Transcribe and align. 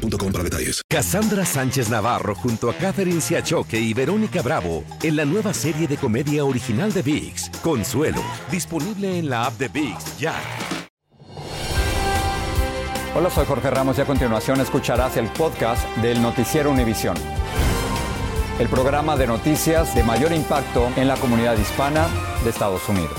boostmobile.com 0.00 0.32
para 0.32 0.44
detalles. 0.44 0.82
Cassandra 0.88 1.44
Sánchez 1.44 1.88
Navarro 1.88 2.34
junto 2.34 2.70
a 2.70 2.74
Catherine 2.74 3.20
Siachoque 3.20 3.78
y 3.78 3.94
Verónica 3.94 4.42
Bravo 4.42 4.84
en 5.02 5.16
la 5.16 5.24
nueva 5.24 5.54
serie 5.54 5.86
de 5.86 5.96
comedia 5.96 6.44
original 6.44 6.92
de 6.92 7.02
VIX, 7.02 7.50
Consuelo, 7.62 8.22
disponible 8.50 9.18
en 9.18 9.28
la 9.30 9.46
app 9.46 9.58
de 9.58 9.68
VIX 9.68 10.18
ya. 10.18 10.34
Hola, 13.14 13.28
soy 13.28 13.44
Jorge 13.44 13.70
Ramos 13.70 13.98
y 13.98 14.02
a 14.02 14.04
continuación 14.04 14.60
escucharás 14.60 15.16
el 15.16 15.26
podcast 15.30 15.84
del 15.96 16.22
Noticiero 16.22 16.70
Univisión. 16.70 17.16
El 18.60 18.68
programa 18.68 19.16
de 19.16 19.26
noticias 19.26 19.94
de 19.94 20.04
mayor 20.04 20.32
impacto 20.32 20.88
en 20.96 21.08
la 21.08 21.16
comunidad 21.16 21.58
hispana 21.58 22.06
de 22.44 22.50
Estados 22.50 22.88
Unidos. 22.88 23.16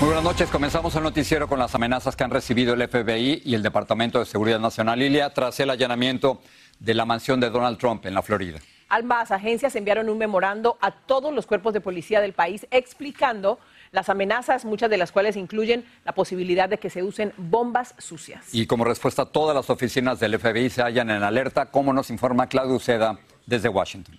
Muy 0.00 0.06
buenas 0.06 0.24
noches. 0.24 0.48
Comenzamos 0.48 0.96
el 0.96 1.02
noticiero 1.02 1.46
con 1.46 1.58
las 1.58 1.74
amenazas 1.74 2.16
que 2.16 2.24
han 2.24 2.30
recibido 2.30 2.72
el 2.72 2.88
FBI 2.88 3.42
y 3.44 3.54
el 3.54 3.62
Departamento 3.62 4.18
de 4.18 4.24
Seguridad 4.24 4.58
Nacional, 4.58 5.02
Ilia, 5.02 5.28
tras 5.34 5.60
el 5.60 5.68
allanamiento 5.68 6.40
de 6.78 6.94
la 6.94 7.04
mansión 7.04 7.38
de 7.38 7.50
Donald 7.50 7.76
Trump 7.76 8.06
en 8.06 8.14
la 8.14 8.22
Florida. 8.22 8.60
Ambas 8.88 9.30
agencias 9.30 9.76
enviaron 9.76 10.08
un 10.08 10.16
memorando 10.16 10.78
a 10.80 10.90
todos 10.90 11.34
los 11.34 11.44
cuerpos 11.44 11.74
de 11.74 11.82
policía 11.82 12.22
del 12.22 12.32
país 12.32 12.66
explicando 12.70 13.58
las 13.92 14.08
amenazas, 14.08 14.64
muchas 14.64 14.88
de 14.88 14.96
las 14.96 15.12
cuales 15.12 15.36
incluyen 15.36 15.84
la 16.06 16.12
posibilidad 16.12 16.66
de 16.66 16.78
que 16.78 16.88
se 16.88 17.02
usen 17.02 17.34
bombas 17.36 17.94
sucias. 17.98 18.54
Y 18.54 18.66
como 18.66 18.86
respuesta, 18.86 19.26
todas 19.26 19.54
las 19.54 19.68
oficinas 19.68 20.18
del 20.18 20.38
FBI 20.38 20.70
se 20.70 20.80
hallan 20.80 21.10
en 21.10 21.22
alerta, 21.22 21.66
como 21.66 21.92
nos 21.92 22.08
informa 22.08 22.46
Claudio 22.46 22.76
Uceda 22.76 23.18
desde 23.44 23.68
Washington. 23.68 24.18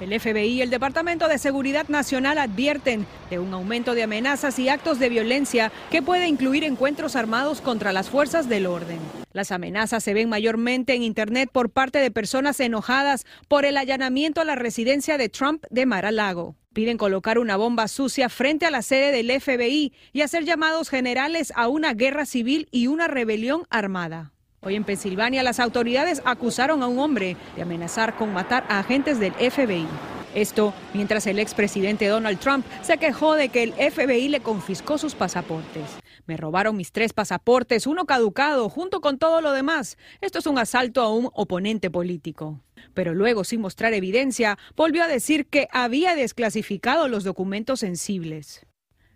El 0.00 0.18
FBI 0.20 0.46
y 0.46 0.62
el 0.62 0.70
Departamento 0.70 1.26
de 1.26 1.38
Seguridad 1.38 1.88
Nacional 1.88 2.38
advierten 2.38 3.04
de 3.30 3.40
un 3.40 3.52
aumento 3.52 3.96
de 3.96 4.04
amenazas 4.04 4.56
y 4.60 4.68
actos 4.68 5.00
de 5.00 5.08
violencia 5.08 5.72
que 5.90 6.02
puede 6.02 6.28
incluir 6.28 6.62
encuentros 6.62 7.16
armados 7.16 7.60
contra 7.60 7.92
las 7.92 8.08
fuerzas 8.08 8.48
del 8.48 8.66
orden. 8.66 8.98
Las 9.32 9.50
amenazas 9.50 10.04
se 10.04 10.14
ven 10.14 10.28
mayormente 10.28 10.94
en 10.94 11.02
Internet 11.02 11.50
por 11.52 11.70
parte 11.70 11.98
de 11.98 12.12
personas 12.12 12.60
enojadas 12.60 13.26
por 13.48 13.64
el 13.64 13.76
allanamiento 13.76 14.40
a 14.40 14.44
la 14.44 14.54
residencia 14.54 15.18
de 15.18 15.28
Trump 15.28 15.64
de 15.68 15.84
Mar-a-Lago. 15.84 16.54
Piden 16.72 16.96
colocar 16.96 17.40
una 17.40 17.56
bomba 17.56 17.88
sucia 17.88 18.28
frente 18.28 18.66
a 18.66 18.70
la 18.70 18.82
sede 18.82 19.10
del 19.10 19.40
FBI 19.40 19.92
y 20.12 20.20
hacer 20.20 20.44
llamados 20.44 20.90
generales 20.90 21.52
a 21.56 21.66
una 21.66 21.92
guerra 21.92 22.24
civil 22.24 22.68
y 22.70 22.86
una 22.86 23.08
rebelión 23.08 23.66
armada. 23.68 24.32
Hoy 24.60 24.74
en 24.74 24.82
Pensilvania 24.82 25.44
las 25.44 25.60
autoridades 25.60 26.20
acusaron 26.24 26.82
a 26.82 26.88
un 26.88 26.98
hombre 26.98 27.36
de 27.54 27.62
amenazar 27.62 28.16
con 28.16 28.32
matar 28.32 28.64
a 28.68 28.80
agentes 28.80 29.20
del 29.20 29.32
FBI. 29.32 29.86
Esto 30.34 30.74
mientras 30.94 31.28
el 31.28 31.38
expresidente 31.38 32.08
Donald 32.08 32.40
Trump 32.40 32.66
se 32.82 32.98
quejó 32.98 33.34
de 33.34 33.50
que 33.50 33.62
el 33.62 33.72
FBI 33.72 34.28
le 34.28 34.40
confiscó 34.40 34.98
sus 34.98 35.14
pasaportes. 35.14 35.84
Me 36.26 36.36
robaron 36.36 36.76
mis 36.76 36.90
tres 36.90 37.12
pasaportes, 37.12 37.86
uno 37.86 38.04
caducado, 38.04 38.68
junto 38.68 39.00
con 39.00 39.18
todo 39.18 39.40
lo 39.40 39.52
demás. 39.52 39.96
Esto 40.20 40.40
es 40.40 40.46
un 40.46 40.58
asalto 40.58 41.02
a 41.02 41.14
un 41.14 41.30
oponente 41.34 41.88
político. 41.88 42.60
Pero 42.94 43.14
luego, 43.14 43.44
sin 43.44 43.60
mostrar 43.60 43.94
evidencia, 43.94 44.58
volvió 44.76 45.04
a 45.04 45.08
decir 45.08 45.46
que 45.46 45.68
había 45.70 46.16
desclasificado 46.16 47.08
los 47.08 47.22
documentos 47.24 47.80
sensibles. 47.80 48.67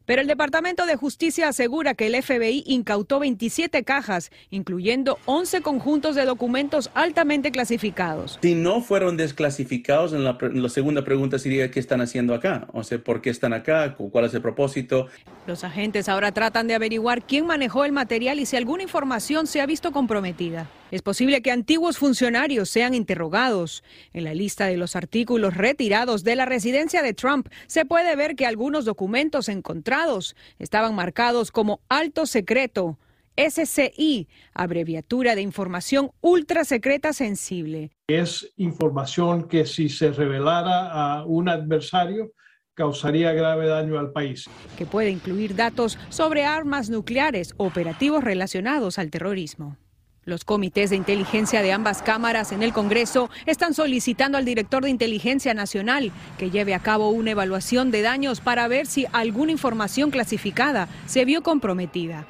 Pero 0.07 0.21
el 0.21 0.27
Departamento 0.27 0.87
de 0.87 0.97
Justicia 0.97 1.49
asegura 1.49 1.95
que 1.95 2.07
el 2.07 2.21
FBI 2.21 2.65
incautó 2.67 3.21
27 3.21 3.85
cajas, 3.85 4.31
incluyendo 4.51 5.19
11 5.27 5.63
conjuntos 5.63 6.15
de 6.17 6.25
documentos 6.25 6.91
altamente 6.95 7.53
clasificados. 7.53 8.39
Si 8.43 8.55
no 8.55 8.81
fueron 8.81 9.17
desclasificados, 9.17 10.13
en 10.13 10.25
la, 10.25 10.69
segunda 10.69 11.05
pregunta 11.05 11.39
sería 11.39 11.71
qué 11.71 11.81
están 11.81 12.01
haciendo 12.01 12.35
acá, 12.35 12.67
o 12.73 12.83
sea, 12.83 12.99
por 12.99 13.21
qué 13.21 13.31
están 13.31 13.53
acá, 13.53 13.95
cuál 13.97 14.25
es 14.25 14.35
el 14.35 14.43
propósito. 14.43 15.09
Los 15.47 15.65
agentes 15.65 16.09
ahora 16.09 16.33
tratan 16.33 16.67
de 16.67 16.75
averiguar 16.75 17.23
quién 17.23 17.47
manejó 17.47 17.85
el 17.85 17.93
material 17.93 18.41
y 18.41 18.47
si 18.47 18.57
alguna 18.57 18.83
información 18.83 19.47
se 19.47 19.61
ha 19.61 19.67
visto 19.67 19.93
comprometida. 19.93 20.69
Es 20.93 21.01
posible 21.01 21.41
que 21.41 21.51
antiguos 21.51 21.97
funcionarios 21.97 22.69
sean 22.69 22.93
interrogados. 22.93 23.83
En 24.13 24.25
la 24.25 24.35
lista 24.35 24.67
de 24.67 24.77
los 24.77 24.95
artículos 24.95 25.57
retirados 25.57 26.23
de 26.23 26.37
la 26.37 26.45
residencia 26.45 27.03
de 27.03 27.15
Trump 27.15 27.49
se 27.67 27.87
puede 27.87 28.15
ver 28.15 28.37
que 28.37 28.45
algunos 28.45 28.85
documentos 28.85 29.49
encontrados 29.49 30.37
estaban 30.59 30.95
marcados 30.95 31.51
como 31.51 31.81
alto 31.89 32.27
secreto. 32.27 32.99
SCI, 33.39 34.29
abreviatura 34.53 35.35
de 35.35 35.41
información 35.41 36.11
ultra 36.21 36.63
secreta 36.67 37.15
sensible. 37.15 37.93
Es 38.07 38.53
información 38.59 39.49
que 39.49 39.65
si 39.65 39.89
se 39.89 40.13
revelara 40.13 40.91
a 40.91 41.25
un 41.25 41.49
adversario 41.49 42.33
causaría 42.75 43.33
grave 43.33 43.67
daño 43.67 43.99
al 43.99 44.13
país. 44.13 44.51
Que 44.77 44.85
puede 44.85 45.09
incluir 45.09 45.57
datos 45.57 45.99
sobre 46.11 46.45
armas 46.45 46.91
nucleares, 46.91 47.55
operativos 47.57 48.23
relacionados 48.23 48.99
al 48.99 49.11
terrorismo. 49.11 49.79
Los 50.25 50.45
comités 50.45 50.91
de 50.91 50.97
inteligencia 50.97 51.63
de 51.63 51.73
ambas 51.73 52.01
cámaras 52.01 52.53
en 52.53 52.63
el 52.63 52.73
Congreso 52.73 53.29
están 53.45 53.75
solicitando 53.75 54.39
al 54.39 54.45
director 54.45 54.85
de 54.85 54.91
Inteligencia 54.91 55.53
Nacional 55.53 56.13
que 56.39 56.53
lleve 56.53 56.75
a 56.75 56.79
cabo 56.79 57.09
una 57.09 57.33
evaluación 57.33 57.91
de 57.91 58.03
daños 58.03 58.41
para 58.41 58.69
ver 58.69 58.87
si 58.87 59.07
alguna 59.13 59.51
información 59.51 60.13
clasificada 60.13 60.87
se 61.07 61.25
vio 61.25 61.43
comprometida. 61.43 62.25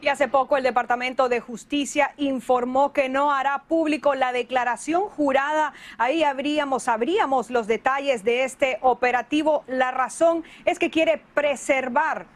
Y 0.00 0.08
hace 0.08 0.26
poco 0.26 0.56
el 0.56 0.62
Departamento 0.62 1.28
de 1.28 1.40
Justicia 1.40 2.14
informó 2.16 2.94
que 2.94 3.10
no 3.10 3.30
hará 3.30 3.64
público 3.68 4.14
la 4.14 4.32
declaración 4.32 5.02
jurada. 5.02 5.74
Ahí 5.98 6.24
habríamos, 6.24 6.84
sabríamos 6.84 7.50
los 7.50 7.66
detalles 7.66 8.24
de 8.24 8.44
este 8.44 8.78
operativo. 8.80 9.64
La 9.66 9.90
razón 9.90 10.44
es 10.64 10.78
que 10.78 10.90
quiere 10.90 11.22
preservar 11.34 12.26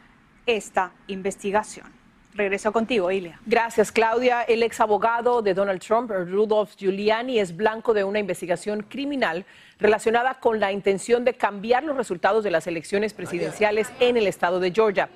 esta 0.45 0.93
investigación. 1.07 1.96
Regreso 2.37 2.71
contigo, 2.71 3.11
Ilia. 3.11 3.41
Gracias, 3.47 3.91
Claudia. 3.91 4.43
El 4.43 4.63
ex 4.63 4.79
abogado 4.81 5.41
de 5.41 5.55
Donald 5.55 5.81
Trump, 5.81 6.11
Rudolph 6.11 6.77
Giuliani, 6.77 7.39
es 7.39 7.57
blanco 7.57 7.95
de 7.95 8.05
una 8.05 8.19
investigación 8.19 8.83
criminal 8.83 9.47
relacionada 9.79 10.35
con 10.35 10.61
la 10.61 10.71
intención 10.71 11.25
de 11.25 11.33
cambiar 11.33 11.85
los 11.85 11.97
resultados 11.97 12.45
de 12.45 12.51
las 12.51 12.67
elecciones 12.67 13.15
presidenciales 13.15 13.91
en 14.01 14.19
el 14.19 14.27
estado 14.27 14.61
de 14.61 14.71
Georgia. 14.71 15.09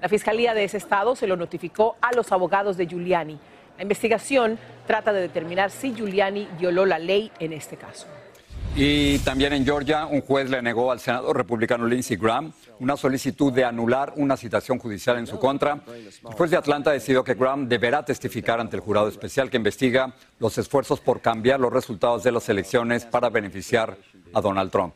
La 0.00 0.08
fiscalía 0.08 0.54
de 0.54 0.62
ese 0.62 0.76
estado 0.76 1.16
se 1.16 1.26
lo 1.26 1.36
notificó 1.36 1.96
a 2.00 2.14
los 2.14 2.30
abogados 2.30 2.76
de 2.76 2.86
Giuliani. 2.86 3.40
La 3.76 3.82
investigación 3.82 4.56
trata 4.86 5.12
de 5.12 5.22
determinar 5.22 5.72
si 5.72 5.92
Giuliani 5.92 6.48
violó 6.60 6.86
la 6.86 7.00
ley 7.00 7.32
en 7.40 7.52
este 7.52 7.76
caso. 7.76 8.06
Y 8.80 9.18
también 9.18 9.52
en 9.54 9.64
Georgia, 9.64 10.06
un 10.06 10.20
juez 10.20 10.48
le 10.48 10.62
negó 10.62 10.92
al 10.92 11.00
senador 11.00 11.36
republicano 11.36 11.84
Lindsey 11.84 12.16
Graham 12.16 12.52
una 12.78 12.96
solicitud 12.96 13.52
de 13.52 13.64
anular 13.64 14.12
una 14.14 14.36
citación 14.36 14.78
judicial 14.78 15.18
en 15.18 15.26
su 15.26 15.36
contra. 15.36 15.80
El 15.88 16.32
juez 16.34 16.52
de 16.52 16.58
Atlanta 16.58 16.92
decidió 16.92 17.24
que 17.24 17.34
Graham 17.34 17.68
deberá 17.68 18.04
testificar 18.04 18.60
ante 18.60 18.76
el 18.76 18.82
jurado 18.82 19.08
especial 19.08 19.50
que 19.50 19.56
investiga 19.56 20.14
los 20.38 20.56
esfuerzos 20.58 21.00
por 21.00 21.20
cambiar 21.20 21.58
los 21.58 21.72
resultados 21.72 22.22
de 22.22 22.30
las 22.30 22.48
elecciones 22.48 23.04
para 23.04 23.30
beneficiar 23.30 23.98
a 24.32 24.40
Donald 24.40 24.70
Trump. 24.70 24.94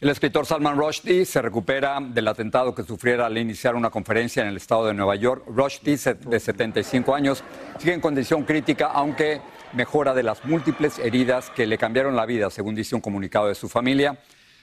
El 0.00 0.08
escritor 0.08 0.46
Salman 0.46 0.78
Rushdie 0.78 1.24
se 1.24 1.42
recupera 1.42 1.98
del 2.00 2.28
atentado 2.28 2.76
que 2.76 2.84
sufriera 2.84 3.26
al 3.26 3.36
iniciar 3.36 3.74
una 3.74 3.90
conferencia 3.90 4.42
en 4.42 4.50
el 4.50 4.56
estado 4.56 4.86
de 4.86 4.94
Nueva 4.94 5.16
York. 5.16 5.42
Rushdie, 5.48 5.96
de 5.96 6.38
75 6.38 7.12
años, 7.12 7.42
sigue 7.76 7.92
en 7.92 8.00
condición 8.00 8.44
crítica, 8.44 8.86
aunque 8.94 9.40
mejora 9.72 10.14
de 10.14 10.22
las 10.22 10.44
múltiples 10.44 10.98
heridas 10.98 11.50
que 11.50 11.66
le 11.66 11.78
cambiaron 11.78 12.16
la 12.16 12.26
vida, 12.26 12.50
según 12.50 12.74
dice 12.74 12.94
un 12.94 13.00
comunicado 13.00 13.48
de 13.48 13.54
su 13.54 13.68
familia. 13.68 14.18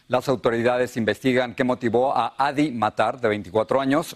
Las 0.08 0.30
autoridades 0.30 0.98
investigan 0.98 1.54
qué 1.54 1.64
motivó 1.64 2.16
a 2.16 2.36
Adi 2.38 2.72
Matar, 2.72 3.20
de 3.20 3.28
24 3.28 3.82
años, 3.82 4.16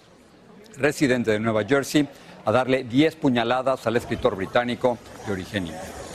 residente 0.78 1.32
de 1.32 1.40
Nueva 1.40 1.64
Jersey, 1.66 2.08
a 2.46 2.52
darle 2.52 2.84
10 2.84 3.16
puñaladas 3.18 3.86
al 3.88 3.98
escritor 3.98 4.36
británico 4.36 4.98
de 5.26 5.34
origen 5.34 5.68
indio. 5.68 6.11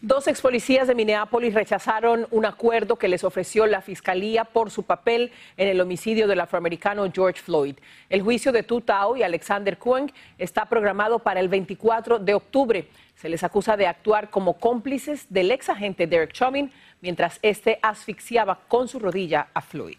Dos 0.00 0.28
ex 0.28 0.40
policías 0.40 0.86
de 0.86 0.94
Minneapolis 0.94 1.54
rechazaron 1.54 2.28
un 2.30 2.46
acuerdo 2.46 2.94
que 2.94 3.08
les 3.08 3.24
ofreció 3.24 3.66
la 3.66 3.80
fiscalía 3.80 4.44
por 4.44 4.70
su 4.70 4.84
papel 4.84 5.32
en 5.56 5.66
el 5.66 5.80
homicidio 5.80 6.28
del 6.28 6.38
afroamericano 6.38 7.10
George 7.12 7.42
Floyd. 7.42 7.74
El 8.08 8.22
juicio 8.22 8.52
de 8.52 8.62
Tu 8.62 8.80
y 9.16 9.24
Alexander 9.24 9.76
Kueng 9.76 10.12
está 10.38 10.66
programado 10.66 11.18
para 11.18 11.40
el 11.40 11.48
24 11.48 12.20
de 12.20 12.34
octubre. 12.34 12.88
Se 13.16 13.28
les 13.28 13.42
acusa 13.42 13.76
de 13.76 13.88
actuar 13.88 14.30
como 14.30 14.60
cómplices 14.60 15.26
del 15.30 15.50
ex 15.50 15.68
agente 15.68 16.06
Derek 16.06 16.32
Chauvin 16.32 16.70
mientras 17.00 17.40
este 17.42 17.80
asfixiaba 17.82 18.60
con 18.68 18.86
su 18.86 19.00
rodilla 19.00 19.48
a 19.52 19.60
Floyd. 19.60 19.98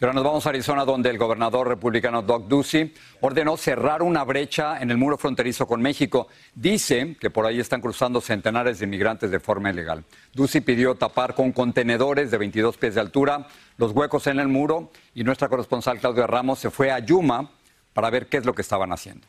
Y 0.00 0.04
ahora 0.06 0.14
nos 0.14 0.24
vamos 0.24 0.46
a 0.46 0.48
Arizona, 0.48 0.86
donde 0.86 1.10
el 1.10 1.18
gobernador 1.18 1.68
republicano 1.68 2.22
Doug 2.22 2.48
Ducey 2.48 2.94
ordenó 3.20 3.58
cerrar 3.58 4.02
una 4.02 4.24
brecha 4.24 4.80
en 4.80 4.90
el 4.90 4.96
muro 4.96 5.18
fronterizo 5.18 5.66
con 5.66 5.82
México. 5.82 6.28
Dice 6.54 7.18
que 7.20 7.28
por 7.28 7.44
ahí 7.44 7.60
están 7.60 7.82
cruzando 7.82 8.22
centenares 8.22 8.78
de 8.78 8.86
inmigrantes 8.86 9.30
de 9.30 9.38
forma 9.40 9.68
ilegal. 9.68 10.02
Ducey 10.32 10.62
pidió 10.62 10.94
tapar 10.94 11.34
con 11.34 11.52
contenedores 11.52 12.30
de 12.30 12.38
22 12.38 12.78
pies 12.78 12.94
de 12.94 13.02
altura 13.02 13.46
los 13.76 13.92
huecos 13.92 14.26
en 14.26 14.40
el 14.40 14.48
muro 14.48 14.90
y 15.14 15.22
nuestra 15.22 15.50
corresponsal 15.50 15.98
Claudia 15.98 16.26
Ramos 16.26 16.60
se 16.60 16.70
fue 16.70 16.90
a 16.90 17.00
Yuma 17.00 17.50
para 17.92 18.08
ver 18.08 18.26
qué 18.28 18.38
es 18.38 18.46
lo 18.46 18.54
que 18.54 18.62
estaban 18.62 18.94
haciendo. 18.94 19.26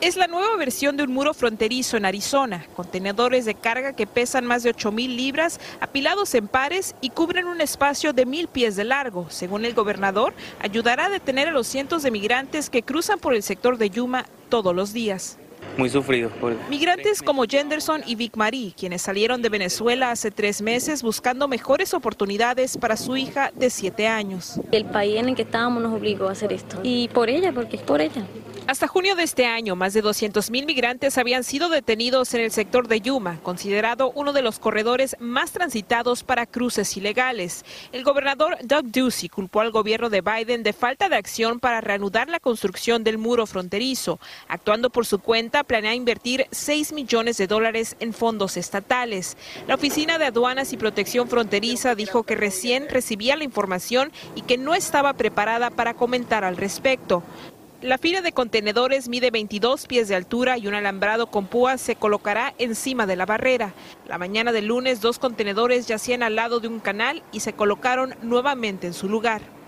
Es 0.00 0.16
la 0.16 0.28
nueva 0.28 0.56
versión 0.56 0.96
de 0.96 1.02
un 1.02 1.12
muro 1.12 1.34
fronterizo 1.34 1.98
en 1.98 2.06
Arizona, 2.06 2.64
contenedores 2.74 3.44
de 3.44 3.54
carga 3.54 3.92
que 3.92 4.06
pesan 4.06 4.46
más 4.46 4.62
de 4.62 4.70
8 4.70 4.92
mil 4.92 5.14
libras, 5.14 5.60
apilados 5.78 6.34
en 6.34 6.48
pares 6.48 6.94
y 7.02 7.10
cubren 7.10 7.46
un 7.46 7.60
espacio 7.60 8.14
de 8.14 8.24
mil 8.24 8.48
pies 8.48 8.76
de 8.76 8.84
largo. 8.84 9.26
Según 9.28 9.66
el 9.66 9.74
gobernador, 9.74 10.32
ayudará 10.58 11.06
a 11.06 11.10
detener 11.10 11.48
a 11.48 11.52
los 11.52 11.66
cientos 11.66 12.02
de 12.02 12.10
migrantes 12.10 12.70
que 12.70 12.82
cruzan 12.82 13.18
por 13.18 13.34
el 13.34 13.42
sector 13.42 13.76
de 13.76 13.90
Yuma 13.90 14.24
todos 14.48 14.74
los 14.74 14.94
días 14.94 15.36
muy 15.76 15.88
sufrido. 15.88 16.30
Migrantes 16.68 17.22
como 17.22 17.44
Jenderson 17.44 18.02
y 18.06 18.14
Vic 18.14 18.36
Marie, 18.36 18.72
quienes 18.76 19.02
salieron 19.02 19.42
de 19.42 19.48
Venezuela 19.48 20.10
hace 20.10 20.30
tres 20.30 20.62
meses 20.62 21.02
buscando 21.02 21.48
mejores 21.48 21.94
oportunidades 21.94 22.76
para 22.76 22.96
su 22.96 23.16
hija 23.16 23.52
de 23.54 23.70
siete 23.70 24.06
años. 24.06 24.60
El 24.72 24.84
país 24.86 25.16
en 25.16 25.28
el 25.28 25.36
que 25.36 25.42
estábamos 25.42 25.82
nos 25.82 25.94
obligó 25.94 26.28
a 26.28 26.32
hacer 26.32 26.52
esto. 26.52 26.80
Y 26.82 27.08
por 27.08 27.30
ella, 27.30 27.52
porque 27.52 27.76
es 27.76 27.82
por 27.82 28.00
ella. 28.00 28.24
Hasta 28.70 28.86
junio 28.86 29.16
de 29.16 29.24
este 29.24 29.46
año, 29.46 29.74
más 29.74 29.94
de 29.94 30.04
200.000 30.04 30.64
migrantes 30.64 31.18
habían 31.18 31.42
sido 31.42 31.70
detenidos 31.70 32.34
en 32.34 32.42
el 32.42 32.52
sector 32.52 32.86
de 32.86 33.00
Yuma, 33.00 33.40
considerado 33.42 34.12
uno 34.14 34.32
de 34.32 34.42
los 34.42 34.60
corredores 34.60 35.16
más 35.18 35.50
transitados 35.50 36.22
para 36.22 36.46
cruces 36.46 36.96
ilegales. 36.96 37.64
El 37.90 38.04
gobernador 38.04 38.58
Doug 38.62 38.84
Ducey 38.92 39.28
culpó 39.28 39.60
al 39.60 39.72
gobierno 39.72 40.08
de 40.08 40.20
Biden 40.20 40.62
de 40.62 40.72
falta 40.72 41.08
de 41.08 41.16
acción 41.16 41.58
para 41.58 41.80
reanudar 41.80 42.28
la 42.28 42.38
construcción 42.38 43.02
del 43.02 43.18
muro 43.18 43.44
fronterizo. 43.44 44.20
Actuando 44.46 44.88
por 44.88 45.04
su 45.04 45.18
cuenta, 45.18 45.64
planea 45.64 45.96
invertir 45.96 46.46
6 46.52 46.92
millones 46.92 47.38
de 47.38 47.48
dólares 47.48 47.96
en 47.98 48.12
fondos 48.12 48.56
estatales. 48.56 49.36
La 49.66 49.74
Oficina 49.74 50.16
de 50.16 50.26
Aduanas 50.26 50.72
y 50.72 50.76
Protección 50.76 51.26
Fronteriza 51.26 51.96
dijo 51.96 52.22
que 52.22 52.36
recién 52.36 52.88
recibía 52.88 53.34
la 53.34 53.42
información 53.42 54.12
y 54.36 54.42
que 54.42 54.58
no 54.58 54.76
estaba 54.76 55.14
preparada 55.14 55.70
para 55.70 55.94
comentar 55.94 56.44
al 56.44 56.56
respecto. 56.56 57.24
La 57.82 57.96
fila 57.96 58.20
de 58.20 58.32
contenedores 58.32 59.08
mide 59.08 59.30
22 59.30 59.86
pies 59.86 60.06
de 60.06 60.14
altura 60.14 60.58
y 60.58 60.66
un 60.66 60.74
alambrado 60.74 61.28
con 61.28 61.46
púas 61.46 61.80
se 61.80 61.96
colocará 61.96 62.52
encima 62.58 63.06
de 63.06 63.16
la 63.16 63.24
barrera. 63.24 63.72
La 64.06 64.18
mañana 64.18 64.52
del 64.52 64.66
lunes, 64.66 65.00
dos 65.00 65.18
contenedores 65.18 65.86
yacían 65.86 66.22
al 66.22 66.36
lado 66.36 66.60
de 66.60 66.68
un 66.68 66.80
canal 66.80 67.22
y 67.32 67.40
se 67.40 67.54
colocaron 67.54 68.14
nuevamente 68.20 68.86
en 68.86 68.92
su 68.92 69.08
lugar 69.08 69.59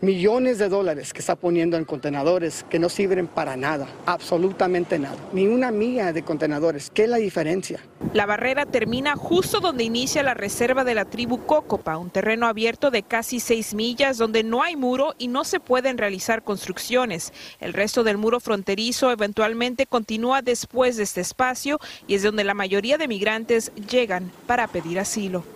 millones 0.00 0.58
de 0.58 0.68
dólares 0.68 1.12
que 1.12 1.20
está 1.20 1.36
poniendo 1.36 1.76
en 1.76 1.84
contenedores 1.84 2.64
que 2.68 2.78
no 2.78 2.88
sirven 2.88 3.26
para 3.26 3.56
nada, 3.56 3.86
absolutamente 4.04 4.98
nada, 4.98 5.16
ni 5.32 5.46
una 5.46 5.70
milla 5.70 6.12
de 6.12 6.22
contenedores. 6.22 6.90
¿Qué 6.90 7.04
es 7.04 7.08
la 7.08 7.16
diferencia? 7.16 7.80
La 8.12 8.26
barrera 8.26 8.66
termina 8.66 9.16
justo 9.16 9.60
donde 9.60 9.84
inicia 9.84 10.22
la 10.22 10.34
reserva 10.34 10.84
de 10.84 10.94
la 10.94 11.06
tribu 11.06 11.46
Cocopa, 11.46 11.96
un 11.96 12.10
terreno 12.10 12.46
abierto 12.46 12.90
de 12.90 13.02
casi 13.02 13.40
seis 13.40 13.74
millas 13.74 14.18
donde 14.18 14.42
no 14.42 14.62
hay 14.62 14.76
muro 14.76 15.14
y 15.18 15.28
no 15.28 15.44
se 15.44 15.60
pueden 15.60 15.98
realizar 15.98 16.42
construcciones. 16.42 17.32
El 17.60 17.72
resto 17.72 18.04
del 18.04 18.18
muro 18.18 18.40
fronterizo 18.40 19.10
eventualmente 19.10 19.86
continúa 19.86 20.42
después 20.42 20.96
de 20.96 21.04
este 21.04 21.20
espacio 21.20 21.80
y 22.06 22.14
es 22.14 22.22
donde 22.22 22.44
la 22.44 22.54
mayoría 22.54 22.98
de 22.98 23.08
migrantes 23.08 23.72
llegan 23.88 24.30
para 24.46 24.68
pedir 24.68 24.98
asilo. 24.98 25.55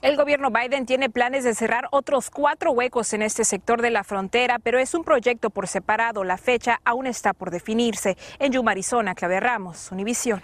El 0.00 0.16
gobierno 0.16 0.52
Biden 0.52 0.86
tiene 0.86 1.10
planes 1.10 1.42
de 1.42 1.56
cerrar 1.56 1.88
otros 1.90 2.30
cuatro 2.30 2.70
huecos 2.70 3.12
en 3.14 3.22
este 3.22 3.42
sector 3.44 3.82
de 3.82 3.90
la 3.90 4.04
frontera, 4.04 4.60
pero 4.60 4.78
es 4.78 4.94
un 4.94 5.02
proyecto 5.02 5.50
por 5.50 5.66
separado. 5.66 6.22
La 6.22 6.38
fecha 6.38 6.80
aún 6.84 7.08
está 7.08 7.32
por 7.32 7.50
definirse. 7.50 8.16
En 8.38 8.52
Yuma, 8.52 8.70
Arizona, 8.70 9.16
Clave 9.16 9.40
Ramos, 9.40 9.90
Univisión. 9.90 10.40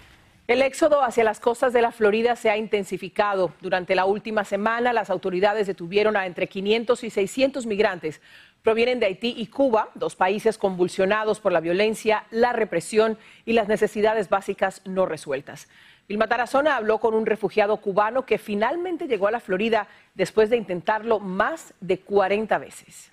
El 0.47 0.61
éxodo 0.61 1.01
hacia 1.01 1.23
las 1.23 1.39
costas 1.39 1.71
de 1.71 1.81
la 1.81 1.93
Florida 1.93 2.35
se 2.35 2.49
ha 2.49 2.57
intensificado. 2.57 3.53
Durante 3.61 3.95
la 3.95 4.03
última 4.03 4.43
semana, 4.43 4.91
las 4.91 5.09
autoridades 5.09 5.67
detuvieron 5.67 6.17
a 6.17 6.25
entre 6.25 6.47
500 6.47 7.05
y 7.05 7.09
600 7.09 7.65
migrantes. 7.65 8.21
Provienen 8.61 8.99
de 8.99 9.05
Haití 9.05 9.35
y 9.37 9.47
Cuba, 9.47 9.89
dos 9.95 10.17
países 10.17 10.57
convulsionados 10.57 11.39
por 11.39 11.53
la 11.53 11.61
violencia, 11.61 12.25
la 12.29 12.51
represión 12.51 13.17
y 13.45 13.53
las 13.53 13.69
necesidades 13.69 14.27
básicas 14.27 14.81
no 14.85 15.05
resueltas. 15.05 15.69
Vilma 16.07 16.27
Tarazona 16.27 16.75
habló 16.75 16.99
con 16.99 17.15
un 17.15 17.25
refugiado 17.25 17.77
cubano 17.77 18.25
que 18.25 18.37
finalmente 18.37 19.07
llegó 19.07 19.27
a 19.27 19.31
la 19.31 19.39
Florida 19.39 19.87
después 20.13 20.49
de 20.49 20.57
intentarlo 20.57 21.19
más 21.19 21.73
de 21.81 21.99
40 21.99 22.57
veces. 22.59 23.11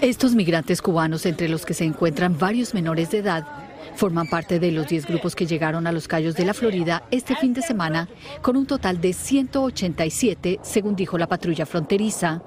Estos 0.00 0.34
migrantes 0.34 0.82
cubanos, 0.82 1.24
entre 1.26 1.48
los 1.48 1.64
que 1.64 1.74
se 1.74 1.84
encuentran 1.84 2.38
varios 2.38 2.74
menores 2.74 3.10
de 3.10 3.18
edad, 3.18 3.46
forman 3.94 4.28
parte 4.28 4.58
de 4.58 4.72
los 4.72 4.88
10 4.88 5.06
grupos 5.06 5.34
que 5.34 5.46
llegaron 5.46 5.86
a 5.86 5.92
los 5.92 6.08
Cayos 6.08 6.34
de 6.34 6.44
la 6.44 6.54
Florida 6.54 7.04
este 7.10 7.34
fin 7.36 7.52
de 7.52 7.62
semana, 7.62 8.08
con 8.42 8.56
un 8.56 8.66
total 8.66 9.00
de 9.00 9.12
187, 9.12 10.60
según 10.62 10.96
dijo 10.96 11.18
la 11.18 11.26
patrulla 11.26 11.66
fronteriza. 11.66 12.42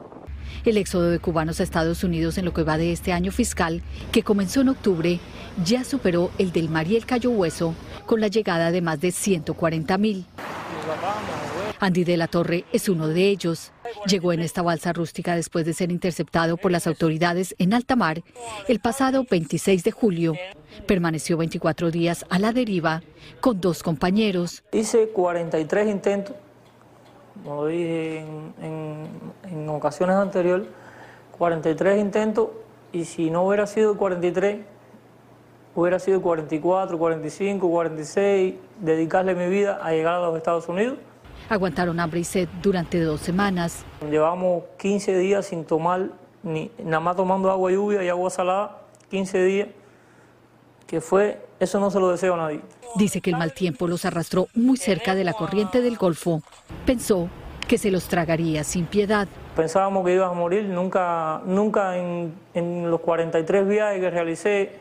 El 0.65 0.77
éxodo 0.77 1.09
de 1.09 1.19
cubanos 1.19 1.59
a 1.59 1.63
Estados 1.63 2.03
Unidos 2.03 2.37
en 2.37 2.45
lo 2.45 2.53
que 2.53 2.63
va 2.63 2.77
de 2.77 2.91
este 2.91 3.13
año 3.13 3.31
fiscal, 3.31 3.81
que 4.11 4.23
comenzó 4.23 4.61
en 4.61 4.69
octubre, 4.69 5.19
ya 5.65 5.83
superó 5.83 6.31
el 6.37 6.51
del 6.51 6.69
Mariel 6.69 7.05
Cayo 7.05 7.31
Hueso, 7.31 7.73
con 8.05 8.21
la 8.21 8.27
llegada 8.27 8.71
de 8.71 8.81
más 8.81 9.01
de 9.01 9.11
140 9.11 9.97
mil. 9.97 10.25
Andy 11.79 12.03
de 12.03 12.15
la 12.15 12.27
Torre 12.27 12.65
es 12.71 12.89
uno 12.89 13.07
de 13.07 13.27
ellos. 13.27 13.71
Llegó 14.05 14.33
en 14.33 14.41
esta 14.41 14.61
balsa 14.61 14.93
rústica 14.93 15.35
después 15.35 15.65
de 15.65 15.73
ser 15.73 15.91
interceptado 15.91 16.57
por 16.57 16.71
las 16.71 16.85
autoridades 16.85 17.55
en 17.57 17.73
alta 17.73 17.95
mar 17.95 18.23
el 18.67 18.79
pasado 18.79 19.25
26 19.29 19.83
de 19.83 19.91
julio. 19.91 20.35
Permaneció 20.85 21.37
24 21.37 21.89
días 21.89 22.25
a 22.29 22.39
la 22.39 22.53
deriva 22.53 23.01
con 23.39 23.59
dos 23.59 23.81
compañeros. 23.81 24.63
Hice 24.71 25.07
43 25.07 25.89
intentos 25.89 26.35
como 27.43 27.65
dije 27.65 28.19
en, 28.19 28.53
en, 29.43 29.69
ocasiones 29.69 30.15
anteriores, 30.15 30.67
43 31.37 31.99
intentos 31.99 32.49
y 32.91 33.05
si 33.05 33.29
no 33.29 33.43
hubiera 33.43 33.67
sido 33.67 33.97
43, 33.97 34.59
hubiera 35.75 35.99
sido 35.99 36.21
44, 36.21 36.97
45, 36.97 37.69
46, 37.69 38.55
dedicarle 38.79 39.35
mi 39.35 39.47
vida 39.47 39.79
a 39.81 39.91
llegar 39.91 40.15
a 40.15 40.19
los 40.19 40.37
Estados 40.37 40.67
Unidos. 40.67 40.97
Aguantaron 41.49 41.99
hambre 41.99 42.19
y 42.19 42.23
sed 42.23 42.47
durante 42.61 42.99
dos 43.01 43.21
semanas. 43.21 43.85
Llevamos 44.09 44.63
15 44.77 45.17
días 45.17 45.45
sin 45.47 45.65
tomar, 45.65 46.09
ni, 46.43 46.71
nada 46.83 46.99
más 46.99 47.15
tomando 47.15 47.49
agua 47.49 47.71
lluvia 47.71 48.03
y 48.03 48.09
agua 48.09 48.29
salada, 48.29 48.81
15 49.09 49.43
días, 49.43 49.67
que 50.87 51.01
fue, 51.01 51.41
eso 51.61 51.79
no 51.79 51.91
se 51.91 51.99
lo 51.99 52.09
deseo 52.09 52.33
a 52.33 52.37
nadie. 52.37 52.61
Dice 52.95 53.21
que 53.21 53.29
el 53.29 53.37
mal 53.37 53.53
tiempo 53.53 53.87
los 53.87 54.03
arrastró 54.03 54.47
muy 54.55 54.77
cerca 54.77 55.13
de 55.13 55.23
la 55.23 55.33
corriente 55.33 55.81
del 55.81 55.95
Golfo. 55.95 56.41
Pensó 56.87 57.29
que 57.67 57.77
se 57.77 57.91
los 57.91 58.07
tragaría 58.07 58.63
sin 58.63 58.87
piedad. 58.87 59.27
Pensábamos 59.55 60.03
que 60.03 60.15
ibas 60.15 60.31
a 60.31 60.33
morir, 60.33 60.65
nunca, 60.65 61.41
nunca 61.45 61.97
en, 61.97 62.33
en 62.55 62.89
los 62.89 62.99
43 63.01 63.67
viajes 63.67 64.01
que 64.01 64.09
realicé 64.09 64.79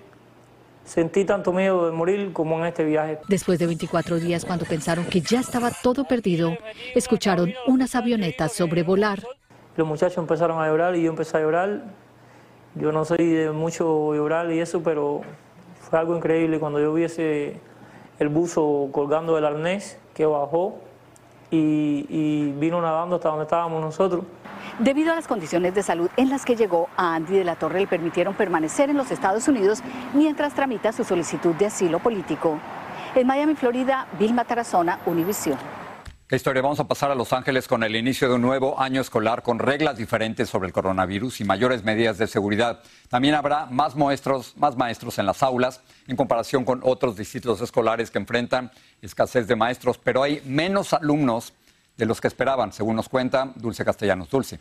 sentí 0.84 1.26
tanto 1.26 1.52
miedo 1.52 1.84
de 1.84 1.92
morir 1.92 2.32
como 2.32 2.58
en 2.58 2.64
este 2.64 2.84
viaje. 2.84 3.18
Después 3.28 3.58
de 3.58 3.66
24 3.66 4.16
días, 4.16 4.46
cuando 4.46 4.64
pensaron 4.64 5.04
que 5.04 5.20
ya 5.20 5.40
estaba 5.40 5.70
todo 5.82 6.04
perdido, 6.04 6.56
escucharon 6.94 7.52
unas 7.66 7.94
avionetas 7.94 8.52
sobrevolar. 8.52 9.22
Los 9.76 9.86
muchachos 9.86 10.16
empezaron 10.16 10.62
a 10.62 10.66
llorar 10.66 10.96
y 10.96 11.02
yo 11.02 11.10
empecé 11.10 11.36
a 11.36 11.40
llorar. 11.40 11.82
Yo 12.74 12.90
no 12.90 13.04
soy 13.04 13.26
de 13.26 13.50
mucho 13.50 14.14
llorar 14.14 14.50
y 14.50 14.60
eso, 14.60 14.82
pero 14.82 15.20
fue 15.90 15.98
algo 15.98 16.16
increíble 16.16 16.60
cuando 16.60 16.80
yo 16.80 16.94
vi 16.94 17.02
ese, 17.04 17.60
el 18.20 18.28
buzo 18.28 18.88
colgando 18.92 19.34
del 19.34 19.44
arnés 19.44 19.98
que 20.14 20.24
bajó 20.24 20.78
y, 21.50 22.52
vino 22.52 22.80
nadando 22.80 23.16
hasta 23.16 23.28
donde 23.28 23.44
estábamos 23.44 23.82
nosotros. 23.82 24.24
Debido 24.78 25.12
a 25.12 25.16
las 25.16 25.26
condiciones 25.26 25.74
de 25.74 25.82
salud 25.82 26.08
en 26.16 26.30
las 26.30 26.44
que 26.44 26.54
llegó, 26.54 26.88
a 26.96 27.14
Andy 27.16 27.36
de 27.36 27.44
la 27.44 27.56
Torre 27.56 27.80
le 27.80 27.86
permitieron 27.88 28.34
permanecer 28.34 28.88
en 28.88 28.96
los 28.96 29.10
Estados 29.10 29.48
Unidos 29.48 29.82
mientras 30.14 30.54
tramita 30.54 30.92
su 30.92 31.02
solicitud 31.02 31.54
de 31.56 31.66
asilo 31.66 31.98
político. 31.98 32.58
En 33.16 33.26
Miami, 33.26 33.56
Florida, 33.56 34.06
Vilma 34.18 34.44
Tarazona, 34.44 35.00
Univisión. 35.06 35.58
¿Qué 36.30 36.36
historia? 36.36 36.62
Vamos 36.62 36.78
a 36.78 36.86
pasar 36.86 37.10
a 37.10 37.16
Los 37.16 37.32
Ángeles 37.32 37.66
con 37.66 37.82
el 37.82 37.96
inicio 37.96 38.28
de 38.28 38.36
un 38.36 38.42
nuevo 38.42 38.80
año 38.80 39.00
escolar 39.00 39.42
con 39.42 39.58
reglas 39.58 39.96
diferentes 39.96 40.48
sobre 40.48 40.68
el 40.68 40.72
coronavirus 40.72 41.40
y 41.40 41.44
mayores 41.44 41.82
medidas 41.82 42.18
de 42.18 42.28
seguridad. 42.28 42.84
También 43.08 43.34
habrá 43.34 43.66
más 43.66 43.96
maestros, 43.96 44.56
más 44.56 44.76
maestros 44.76 45.18
en 45.18 45.26
las 45.26 45.42
aulas 45.42 45.80
en 46.06 46.14
comparación 46.14 46.64
con 46.64 46.82
otros 46.84 47.16
distritos 47.16 47.60
escolares 47.62 48.12
que 48.12 48.18
enfrentan 48.18 48.70
escasez 49.02 49.48
de 49.48 49.56
maestros, 49.56 49.98
pero 49.98 50.22
hay 50.22 50.40
menos 50.44 50.92
alumnos 50.92 51.52
de 51.96 52.06
los 52.06 52.20
que 52.20 52.28
esperaban, 52.28 52.72
según 52.72 52.94
nos 52.94 53.08
cuenta 53.08 53.50
Dulce 53.56 53.84
Castellanos. 53.84 54.30
Dulce. 54.30 54.60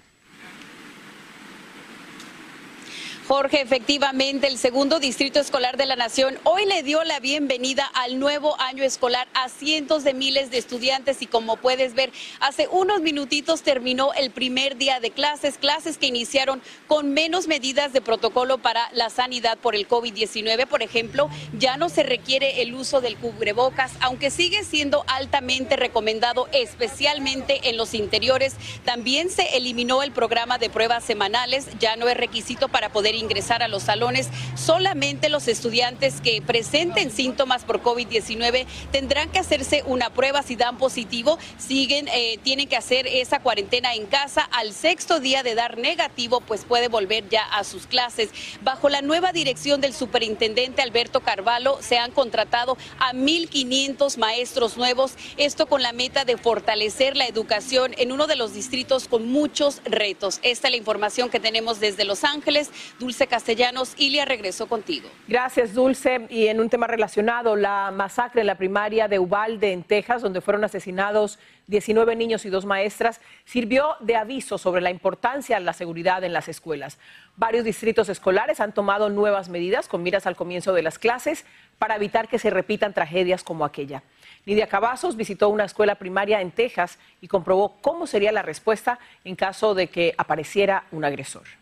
Jorge, 3.29 3.61
efectivamente, 3.61 4.47
el 4.47 4.57
segundo 4.57 4.99
distrito 4.99 5.39
escolar 5.39 5.77
de 5.77 5.85
la 5.85 5.95
Nación 5.95 6.39
hoy 6.45 6.65
le 6.65 6.81
dio 6.81 7.03
la 7.03 7.19
bienvenida 7.19 7.85
al 7.93 8.17
nuevo 8.17 8.59
año 8.59 8.83
escolar 8.83 9.27
a 9.35 9.49
cientos 9.49 10.03
de 10.03 10.15
miles 10.15 10.49
de 10.49 10.57
estudiantes 10.57 11.21
y 11.21 11.27
como 11.27 11.55
puedes 11.55 11.93
ver, 11.93 12.11
hace 12.39 12.67
unos 12.71 13.01
minutitos 13.01 13.61
terminó 13.61 14.13
el 14.15 14.31
primer 14.31 14.77
día 14.77 14.99
de 14.99 15.11
clases, 15.11 15.59
clases 15.59 15.99
que 15.99 16.07
iniciaron 16.07 16.59
con 16.87 17.13
menos 17.13 17.47
medidas 17.47 17.93
de 17.93 18.01
protocolo 18.01 18.57
para 18.57 18.89
la 18.93 19.11
sanidad 19.11 19.59
por 19.59 19.75
el 19.75 19.87
COVID-19. 19.87 20.65
Por 20.65 20.81
ejemplo, 20.81 21.29
ya 21.55 21.77
no 21.77 21.89
se 21.89 22.01
requiere 22.01 22.63
el 22.63 22.73
uso 22.73 22.99
del 22.99 23.15
cubrebocas, 23.15 23.91
aunque 24.01 24.31
sigue 24.31 24.63
siendo 24.63 25.03
altamente 25.05 25.75
recomendado, 25.75 26.47
especialmente 26.51 27.69
en 27.69 27.77
los 27.77 27.93
interiores. 27.93 28.55
También 28.85 29.29
se 29.29 29.55
eliminó 29.55 30.01
el 30.01 30.13
programa 30.13 30.57
de 30.57 30.71
pruebas 30.71 31.03
semanales, 31.03 31.67
ya 31.79 31.95
no 31.95 32.09
es 32.09 32.17
requisito 32.17 32.69
para 32.69 32.91
poder 32.91 33.18
ingresar 33.19 33.63
a 33.63 33.67
los 33.67 33.83
salones. 33.83 34.29
Solamente 34.55 35.29
los 35.29 35.47
estudiantes 35.47 36.21
que 36.21 36.41
presenten 36.41 37.11
síntomas 37.11 37.63
por 37.63 37.81
COVID-19 37.81 38.65
tendrán 38.91 39.29
que 39.29 39.39
hacerse 39.39 39.83
una 39.85 40.09
prueba 40.09 40.41
si 40.41 40.55
dan 40.55 40.77
positivo. 40.77 41.37
Siguen, 41.57 42.07
eh, 42.09 42.39
tienen 42.43 42.67
que 42.67 42.77
hacer 42.77 43.07
esa 43.07 43.41
cuarentena 43.41 43.93
en 43.93 44.05
casa. 44.05 44.41
Al 44.41 44.73
sexto 44.73 45.19
día 45.19 45.43
de 45.43 45.55
dar 45.55 45.77
negativo, 45.77 46.41
pues 46.41 46.65
puede 46.65 46.87
volver 46.87 47.29
ya 47.29 47.43
a 47.43 47.63
sus 47.63 47.87
clases. 47.87 48.29
Bajo 48.61 48.89
la 48.89 49.01
nueva 49.01 49.31
dirección 49.31 49.81
del 49.81 49.93
superintendente 49.93 50.81
Alberto 50.81 51.21
Carvalho, 51.21 51.79
se 51.81 51.97
han 51.97 52.11
contratado 52.11 52.77
a 52.99 53.13
1.500 53.13 54.17
maestros 54.17 54.77
nuevos. 54.77 55.13
Esto 55.37 55.67
con 55.67 55.81
la 55.81 55.93
meta 55.93 56.25
de 56.25 56.37
fortalecer 56.37 57.15
la 57.15 57.27
educación 57.27 57.93
en 57.97 58.11
uno 58.11 58.27
de 58.27 58.35
los 58.35 58.53
distritos 58.53 59.07
con 59.07 59.27
muchos 59.27 59.81
retos. 59.85 60.39
Esta 60.43 60.67
es 60.67 60.71
la 60.71 60.77
información 60.77 61.29
que 61.29 61.39
tenemos 61.39 61.79
desde 61.79 62.05
Los 62.05 62.23
Ángeles. 62.23 62.69
Dulce 63.09 63.25
Castellanos. 63.25 63.95
Ilia 63.97 64.23
regresó 64.23 64.67
contigo. 64.67 65.09
Gracias, 65.27 65.73
Dulce. 65.73 66.27
Y 66.29 66.45
en 66.45 66.61
un 66.61 66.69
tema 66.69 66.85
relacionado, 66.85 67.55
la 67.55 67.89
masacre 67.89 68.41
en 68.41 68.45
la 68.45 68.53
primaria 68.53 69.07
de 69.07 69.17
Ubalde, 69.17 69.73
en 69.73 69.81
Texas, 69.81 70.21
donde 70.21 70.41
fueron 70.41 70.63
asesinados 70.63 71.39
19 71.65 72.15
niños 72.15 72.45
y 72.45 72.51
dos 72.51 72.65
maestras, 72.65 73.19
sirvió 73.45 73.95
de 73.99 74.15
aviso 74.15 74.59
sobre 74.59 74.81
la 74.81 74.91
importancia 74.91 75.57
de 75.57 75.65
la 75.65 75.73
seguridad 75.73 76.23
en 76.23 76.33
las 76.33 76.49
escuelas. 76.49 76.99
Varios 77.35 77.63
distritos 77.63 78.09
escolares 78.09 78.59
han 78.59 78.75
tomado 78.75 79.09
nuevas 79.09 79.49
medidas 79.49 79.87
con 79.87 80.03
miras 80.03 80.27
al 80.27 80.35
comienzo 80.35 80.73
de 80.73 80.83
las 80.83 80.99
clases 80.99 81.45
para 81.79 81.95
evitar 81.95 82.27
que 82.27 82.37
se 82.37 82.51
repitan 82.51 82.93
tragedias 82.93 83.43
como 83.43 83.65
aquella. 83.65 84.03
Lidia 84.45 84.67
Cavazos 84.67 85.15
visitó 85.15 85.49
una 85.49 85.65
escuela 85.65 85.95
primaria 85.95 86.41
en 86.41 86.51
Texas 86.51 86.99
y 87.21 87.27
comprobó 87.27 87.77
cómo 87.81 88.05
sería 88.05 88.31
la 88.31 88.43
respuesta 88.43 88.99
en 89.25 89.35
caso 89.35 89.73
de 89.73 89.87
que 89.87 90.13
apareciera 90.15 90.83
un 90.91 91.05
agresor. 91.05 91.58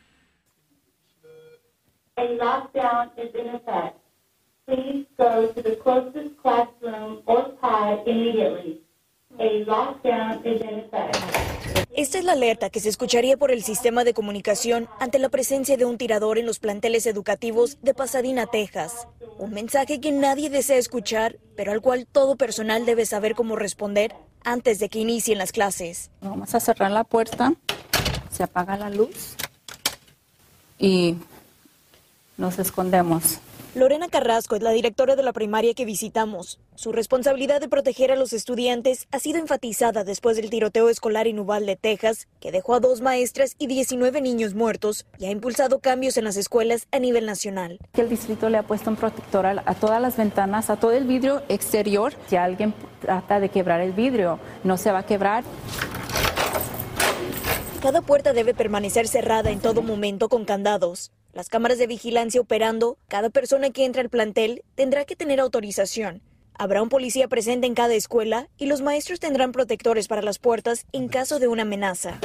A 2.18 2.38
lockdown 2.38 3.12
is 3.18 3.34
in 3.36 3.48
effect, 3.56 3.96
please 4.66 5.06
go 5.18 5.48
to 5.54 5.62
the 5.62 5.76
closest 5.78 6.36
classroom 6.42 7.22
or 7.26 7.50
pod 7.62 8.08
immediately. 8.08 8.82
A 9.40 9.64
lockdown 9.66 10.44
is 10.46 10.62
in 10.62 10.80
effect. 10.80 11.18
Esta 11.96 12.20
es 12.20 12.26
la 12.26 12.34
alerta 12.34 12.70
que 12.70 12.80
se 12.80 12.90
escucharía 12.90 13.38
por 13.38 13.52
el 13.52 13.64
sistema 13.64 14.04
de 14.04 14.14
comunicación 14.14 14.88
ante 15.00 15.18
la 15.18 15.30
presencia 15.30 15.78
de 15.78 15.86
un 15.86 15.98
tirador 15.98 16.38
en 16.38 16.46
los 16.46 16.60
planteles 16.60 17.08
educativos 17.08 17.80
de 17.82 17.94
Pasadena, 17.96 18.46
Texas. 18.46 19.08
Un 19.40 19.52
mensaje 19.52 20.00
que 20.00 20.12
nadie 20.12 20.52
desea 20.52 20.78
escuchar, 20.78 21.38
pero 21.56 21.72
al 21.72 21.82
cual 21.82 22.06
todo 22.06 22.36
personal 22.36 22.86
debe 22.86 23.06
saber 23.06 23.34
cómo 23.34 23.56
responder 23.56 24.16
antes 24.44 24.78
de 24.80 24.90
que 24.90 25.00
inicien 25.00 25.40
las 25.40 25.52
clases. 25.52 26.12
Vamos 26.22 26.54
a 26.54 26.60
cerrar 26.60 26.92
la 26.92 27.04
puerta, 27.04 27.54
se 28.30 28.44
apaga 28.44 28.78
la 28.78 28.92
luz 28.92 29.36
y 30.78 31.16
nos 32.38 32.60
escondemos. 32.60 33.40
Lorena 33.78 34.08
Carrasco 34.08 34.56
es 34.56 34.64
la 34.64 34.72
directora 34.72 35.16
de 35.16 35.22
la 35.22 35.34
primaria 35.34 35.76
que 35.76 35.86
visitamos. 35.86 36.60
Su 36.74 36.92
responsabilidad 36.92 37.62
de 37.62 37.68
proteger 37.68 38.12
a 38.12 38.16
los 38.16 38.34
estudiantes 38.34 39.08
ha 39.12 39.20
sido 39.20 39.38
enfatizada 39.38 40.04
después 40.04 40.36
del 40.36 40.50
tiroteo 40.50 40.90
escolar 40.90 41.28
en 41.28 41.38
Uvalde, 41.38 41.76
Texas, 41.76 42.28
que 42.40 42.52
dejó 42.52 42.74
a 42.74 42.80
dos 42.80 43.02
maestras 43.02 43.56
y 43.60 43.68
19 43.68 44.20
niños 44.22 44.56
muertos 44.56 45.06
y 45.20 45.26
ha 45.26 45.32
impulsado 45.32 45.78
cambios 45.78 46.18
en 46.18 46.24
las 46.24 46.38
escuelas 46.38 46.88
a 46.92 46.98
nivel 46.98 47.28
nacional. 47.28 47.78
El 47.94 48.10
distrito 48.10 48.50
le 48.50 48.58
ha 48.58 48.64
puesto 48.64 48.90
un 48.90 48.96
protector 48.96 49.46
a, 49.46 49.76
todas 49.76 50.02
las 50.02 50.18
ventanas, 50.18 50.72
a 50.72 50.78
todo 50.78 50.94
el 50.94 51.06
vidrio 51.06 51.44
exterior. 51.48 52.14
Si 52.28 52.36
alguien 52.36 52.74
trata 53.00 53.40
de 53.40 53.50
quebrar 53.50 53.82
el 53.82 53.92
vidrio, 53.92 54.40
no 54.64 54.78
se 54.78 54.92
va 54.92 55.00
a 55.00 55.06
quebrar. 55.06 55.44
Cada 57.80 58.02
puerta 58.02 58.34
debe 58.34 58.56
permanecer 58.56 59.08
cerrada 59.08 59.52
en 59.52 59.60
todo 59.60 59.84
momento 59.84 60.30
con 60.30 60.46
candados. 60.46 61.12
Las 61.34 61.50
cámaras 61.50 61.78
de 61.78 61.88
vigilancia 61.88 62.42
operando, 62.42 62.98
cada 63.08 63.30
persona 63.30 63.70
que 63.70 63.86
entra 63.86 64.02
al 64.02 64.10
plantel 64.10 64.64
tendrá 64.76 65.06
que 65.06 65.16
tener 65.16 65.40
autorización. 65.40 66.22
Habrá 66.58 66.82
un 66.82 66.90
policía 66.90 67.28
presente 67.28 67.68
en 67.68 67.76
cada 67.76 67.94
escuela 67.94 68.50
y 68.58 68.66
los 68.66 68.82
maestros 68.82 69.20
tendrán 69.20 69.52
protectores 69.52 70.08
para 70.08 70.24
las 70.24 70.40
puertas 70.40 70.88
en 70.92 71.08
caso 71.08 71.38
de 71.38 71.48
una 71.48 71.62
amenaza. 71.62 72.20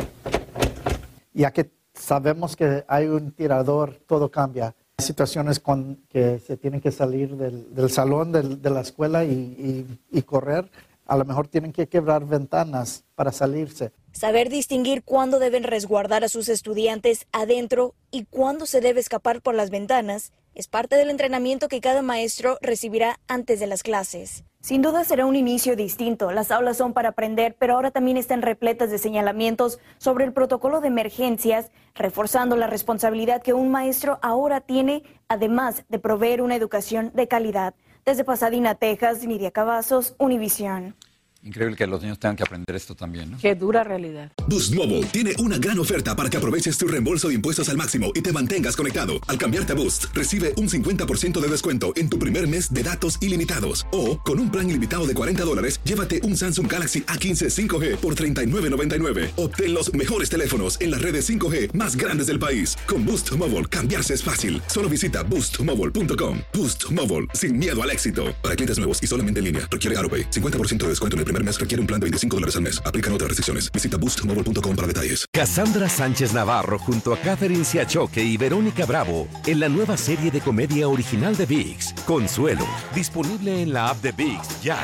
Ya 1.35 1.51
que 1.51 1.71
sabemos 1.93 2.57
que 2.57 2.85
hay 2.89 3.07
un 3.07 3.33
tirador, 3.33 4.01
todo 4.07 4.31
cambia. 4.31 4.75
Hay 4.97 5.05
situaciones 5.05 5.61
con 5.61 5.97
que 6.09 6.39
se 6.39 6.57
tienen 6.57 6.81
que 6.81 6.93
salir 6.93 7.37
del, 7.37 7.75
del 7.75 7.91
salón 7.91 8.33
del, 8.33 8.63
de 8.63 8.71
la 8.71 8.81
escuela 8.81 9.25
y, 9.25 9.31
y, 9.31 10.01
y 10.11 10.23
correr. 10.23 10.71
A 11.07 11.17
lo 11.19 11.27
mejor 11.27 11.49
tienen 11.49 11.73
que 11.73 11.89
quebrar 11.89 12.25
ventanas 12.25 13.05
para 13.15 13.33
salirse. 13.33 13.93
Saber 14.13 14.51
distinguir 14.51 15.03
cuándo 15.03 15.39
deben 15.39 15.65
resguardar 15.65 16.23
a 16.23 16.29
sus 16.29 16.49
estudiantes 16.49 17.27
adentro 17.33 17.95
y 18.11 18.25
cuándo 18.27 18.67
se 18.67 18.81
debe 18.81 19.01
escapar 19.01 19.41
por 19.41 19.55
las 19.55 19.71
ventanas 19.71 20.33
es 20.55 20.69
parte 20.69 20.97
del 20.97 21.09
entrenamiento 21.09 21.69
que 21.69 21.81
cada 21.81 22.03
maestro 22.03 22.59
recibirá 22.61 23.19
antes 23.27 23.59
de 23.59 23.67
las 23.67 23.83
clases. 23.83 24.45
Sin 24.61 24.83
duda 24.83 25.03
será 25.05 25.25
un 25.25 25.35
inicio 25.35 25.77
distinto. 25.77 26.31
Las 26.31 26.51
aulas 26.51 26.77
son 26.77 26.93
para 26.93 27.09
aprender, 27.09 27.57
pero 27.59 27.75
ahora 27.75 27.91
también 27.91 28.19
están 28.19 28.43
repletas 28.43 28.91
de 28.91 28.99
señalamientos 28.99 29.81
sobre 29.97 30.25
el 30.25 30.33
protocolo 30.35 30.81
de 30.81 30.89
emergencias, 30.89 31.71
reforzando 31.95 32.55
la 32.57 32.67
responsabilidad 32.67 33.43
que 33.43 33.55
un 33.55 33.71
maestro 33.71 34.19
ahora 34.23 34.61
tiene, 34.61 35.03
además 35.27 35.85
de 35.89 35.99
proveer 35.99 36.43
una 36.43 36.55
educación 36.55 37.11
de 37.15 37.27
calidad. 37.27 37.75
Desde 38.05 38.25
Pasadena, 38.25 38.75
Texas, 38.75 39.25
Nidia 39.25 39.53
Cavazos, 39.53 40.15
Univisión. 40.19 40.97
Increíble 41.45 41.77
que 41.77 41.89
los 41.89 42.01
niños 42.01 42.21
tengan 42.21 42.37
que 42.37 42.45
aprender 42.45 42.77
esto 42.77 42.95
también, 42.95 43.33
¿no? 43.33 43.39
Qué 43.39 43.57
dura 43.57 43.83
realidad. 43.83 44.31
Boost 44.47 44.75
Mobile 44.77 45.05
tiene 45.07 45.33
una 45.41 45.59
gran 45.59 45.77
oferta 45.81 46.15
para 46.15 46.31
que 46.31 46.37
aproveches 46.37 46.79
tu 46.79 46.87
reembolso 46.87 47.29
de 47.29 47.35
impuestos 47.35 47.69
al 47.69 47.77
máximo 47.77 48.13
y 48.15 48.21
te 48.21 48.33
mantengas 48.33 48.77
conectado. 48.77 49.15
Al 49.27 49.39
cambiarte 49.39 49.73
a 49.73 49.75
Boost, 49.75 50.07
recibe 50.15 50.55
un 50.57 50.69
50% 50.69 51.41
de 51.41 51.49
descuento 51.49 51.93
en 51.97 52.09
tu 52.09 52.19
primer 52.21 52.47
mes 52.47 52.73
de 52.73 52.83
datos 52.85 53.19
ilimitados. 53.21 53.87
O, 53.91 54.21
con 54.21 54.39
un 54.39 54.53
plan 54.53 54.71
ilimitado 54.71 55.05
de 55.05 55.15
40 55.15 55.43
dólares, 55.43 55.81
llévate 55.83 56.21
un 56.23 56.37
Samsung 56.37 56.71
Galaxy 56.71 57.03
A15 57.03 57.51
5G 57.51 57.97
por 57.97 58.15
$39.99. 58.15 59.33
Obtén 59.37 59.75
los 59.75 59.93
mejores 59.95 60.31
teléfonos 60.31 60.81
en 60.81 60.93
las 60.93 61.03
redes 61.03 61.29
5G 61.29 61.73
más 61.73 61.97
grandes 61.97 62.29
del 62.29 62.39
país. 62.39 62.77
Con 62.87 63.05
Boost 63.05 63.33
Mobile, 63.37 63.67
cambiarse 63.67 64.15
es 64.15 64.23
fácil. 64.23 64.63
Solo 64.69 64.89
visita 64.89 65.25
boostmobile.com. 65.25 66.39
Boost 66.55 66.93
Mobile, 66.93 67.27
sin 67.35 67.57
miedo 67.59 67.83
al 67.83 67.91
éxito. 67.91 68.33
Para 68.43 68.55
clientes 68.55 68.79
nuevos 68.79 69.03
y 69.03 69.09
solamente 69.09 69.41
en 69.41 69.45
línea, 69.47 69.69
requiere 69.69 69.97
AroPay. 69.99 70.31
50% 70.31 70.79
de 70.79 70.89
descuento 70.89 71.17
en 71.17 71.21
el 71.21 71.25
primer 71.33 71.45
mes 71.45 71.59
requiere 71.59 71.81
un 71.81 71.87
plan 71.87 71.99
de 71.99 72.05
25 72.05 72.37
dólares 72.37 72.57
al 72.57 72.63
mes. 72.63 72.83
Aplican 72.85 73.13
otras 73.15 73.29
restricciones. 73.29 73.73
Visita 73.73 73.97
boostmobile.com 73.97 74.77
para 74.77 74.87
detalles. 74.87 75.27
Cassandra 75.33 75.89
Sánchez 75.89 76.35
Navarro 76.35 76.79
junto 76.79 77.15
a 77.15 77.19
Catherine 77.19 77.65
Siachoque 77.65 78.23
y 78.23 78.37
Verónica 78.37 78.85
Bravo 78.85 79.29
en 79.47 79.61
la 79.61 79.69
nueva 79.69 79.97
serie 79.97 80.31
de 80.31 80.41
comedia 80.41 80.89
original 80.89 81.37
de 81.37 81.47
VIX, 81.47 81.95
Consuelo, 82.07 82.67
disponible 82.95 83.63
en 83.63 83.73
la 83.73 83.89
app 83.89 84.03
de 84.03 84.13
VIX 84.13 84.63
ya. 84.63 84.79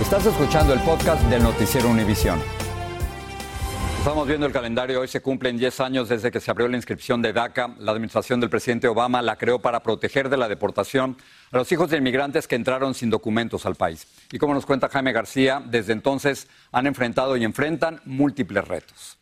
Estás 0.00 0.26
escuchando 0.26 0.72
el 0.72 0.80
podcast 0.80 1.22
del 1.24 1.42
Noticiero 1.42 1.88
Univisión. 1.88 2.63
Estamos 4.04 4.28
viendo 4.28 4.46
el 4.46 4.52
calendario. 4.52 5.00
Hoy 5.00 5.08
se 5.08 5.22
cumplen 5.22 5.56
10 5.56 5.80
años 5.80 6.10
desde 6.10 6.30
que 6.30 6.38
se 6.38 6.50
abrió 6.50 6.68
la 6.68 6.76
inscripción 6.76 7.22
de 7.22 7.32
DACA. 7.32 7.74
La 7.78 7.92
administración 7.92 8.38
del 8.38 8.50
presidente 8.50 8.86
Obama 8.86 9.22
la 9.22 9.36
creó 9.36 9.60
para 9.60 9.82
proteger 9.82 10.28
de 10.28 10.36
la 10.36 10.46
deportación 10.46 11.16
a 11.50 11.56
los 11.56 11.72
hijos 11.72 11.88
de 11.88 11.96
inmigrantes 11.96 12.46
que 12.46 12.54
entraron 12.54 12.92
sin 12.92 13.08
documentos 13.08 13.64
al 13.64 13.76
país. 13.76 14.06
Y 14.30 14.36
como 14.36 14.52
nos 14.52 14.66
cuenta 14.66 14.90
Jaime 14.90 15.12
García, 15.12 15.62
desde 15.64 15.94
entonces 15.94 16.48
han 16.70 16.86
enfrentado 16.86 17.34
y 17.38 17.44
enfrentan 17.44 18.02
múltiples 18.04 18.68
retos. 18.68 19.16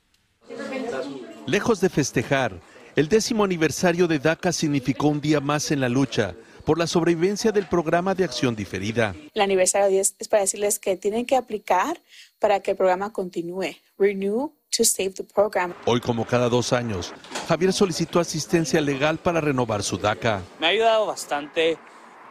Lejos 1.47 1.81
de 1.81 1.89
festejar, 1.89 2.59
el 2.97 3.09
décimo 3.09 3.45
aniversario 3.45 4.09
de 4.09 4.19
DACA 4.19 4.51
significó 4.51 5.07
un 5.07 5.21
día 5.21 5.39
más 5.39 5.71
en 5.71 5.81
la 5.81 5.89
lucha 5.89 6.35
por 6.65 6.77
la 6.77 6.89
sobrevivencia 6.89 7.53
del 7.53 7.69
programa 7.69 8.17
de 8.17 8.25
acción 8.25 8.57
diferida. 8.57 9.15
El 9.33 9.43
aniversario 9.43 9.87
10 9.91 10.17
es 10.19 10.27
para 10.27 10.43
decirles 10.43 10.81
que 10.81 10.97
tienen 10.97 11.25
que 11.25 11.37
aplicar 11.37 12.03
para 12.41 12.59
que 12.59 12.73
el 12.73 12.77
programa 12.77 13.13
continúe. 13.13 13.77
Renew 13.97 14.53
to 14.77 14.85
save 14.85 15.15
the 15.15 15.25
program. 15.25 15.75
Hoy, 15.87 16.01
como 16.01 16.25
cada 16.27 16.49
dos 16.49 16.73
años, 16.73 17.13
Javier 17.49 17.73
solicitó 17.73 18.21
asistencia 18.21 18.81
legal 18.81 19.19
para 19.19 19.41
renovar 19.41 19.83
su 19.83 19.99
DACA. 19.99 20.43
Me 20.61 20.67
ha 20.67 20.71
ayudado 20.71 21.07
bastante. 21.07 21.79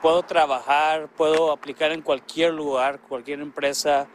Puedo 0.01 0.24
trabajar, 0.24 1.10
puedo 1.15 1.51
aplicar 1.51 1.91
en 1.91 2.01
cualquier 2.01 2.53
lugar, 2.53 3.00
cualquier 3.01 3.39
empresa. 3.39 4.07